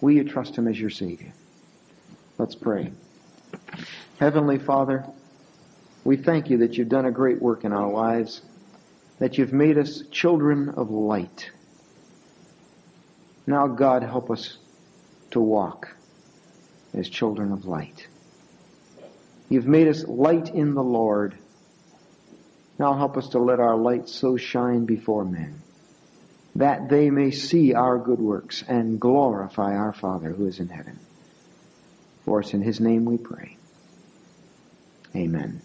Will 0.00 0.12
you 0.12 0.24
trust 0.24 0.56
Him 0.56 0.68
as 0.68 0.78
your 0.78 0.90
Savior? 0.90 1.32
Let's 2.38 2.54
pray. 2.54 2.92
Heavenly 4.18 4.58
Father, 4.58 5.04
we 6.04 6.16
thank 6.16 6.50
you 6.50 6.58
that 6.58 6.76
you've 6.76 6.88
done 6.88 7.06
a 7.06 7.10
great 7.10 7.40
work 7.40 7.64
in 7.64 7.72
our 7.72 7.90
lives, 7.90 8.42
that 9.18 9.38
you've 9.38 9.52
made 9.52 9.78
us 9.78 10.02
children 10.10 10.70
of 10.70 10.90
light. 10.90 11.50
Now, 13.46 13.66
God, 13.66 14.02
help 14.02 14.30
us 14.30 14.58
to 15.32 15.40
walk 15.40 15.94
as 16.94 17.08
children 17.08 17.52
of 17.52 17.64
light. 17.66 18.06
You've 19.48 19.66
made 19.66 19.88
us 19.88 20.04
light 20.04 20.54
in 20.54 20.74
the 20.74 20.82
Lord. 20.82 21.34
Now 22.78 22.94
help 22.94 23.16
us 23.16 23.30
to 23.30 23.38
let 23.38 23.60
our 23.60 23.76
light 23.76 24.08
so 24.08 24.36
shine 24.36 24.84
before 24.84 25.24
men 25.24 25.60
that 26.56 26.88
they 26.88 27.10
may 27.10 27.30
see 27.30 27.74
our 27.74 27.98
good 27.98 28.18
works 28.18 28.64
and 28.66 29.00
glorify 29.00 29.76
our 29.76 29.92
Father 29.92 30.30
who 30.30 30.46
is 30.46 30.58
in 30.58 30.68
heaven. 30.68 30.98
For 32.30 32.38
us 32.38 32.54
in 32.54 32.62
his 32.62 32.78
name 32.78 33.06
we 33.06 33.16
pray. 33.16 33.56
Amen. 35.16 35.62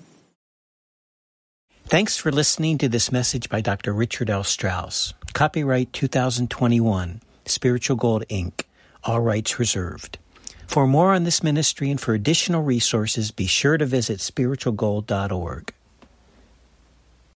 Thanks 1.84 2.18
for 2.18 2.32
listening 2.32 2.80
to 2.80 2.89
this 2.89 3.11
message 3.11 3.49
by 3.49 3.61
Dr. 3.61 3.93
Richard 3.93 4.32
L. 4.32 4.43
Strauss. 4.43 5.13
Copyright 5.34 5.93
2021, 5.93 7.22
Spiritual 7.45 7.97
Gold 7.97 8.24
Inc., 8.32 8.63
all 9.03 9.20
rights 9.20 9.59
reserved. 9.59 10.18
For 10.66 10.88
more 10.88 11.13
on 11.13 11.24
this 11.24 11.43
ministry 11.43 11.91
and 11.91 12.01
for 12.01 12.16
additional 12.16 12.63
resources, 12.63 13.30
be 13.30 13.45
sure 13.45 13.78
to 13.78 13.86
visit 13.86 14.18
spiritualgold.org. 14.18 15.72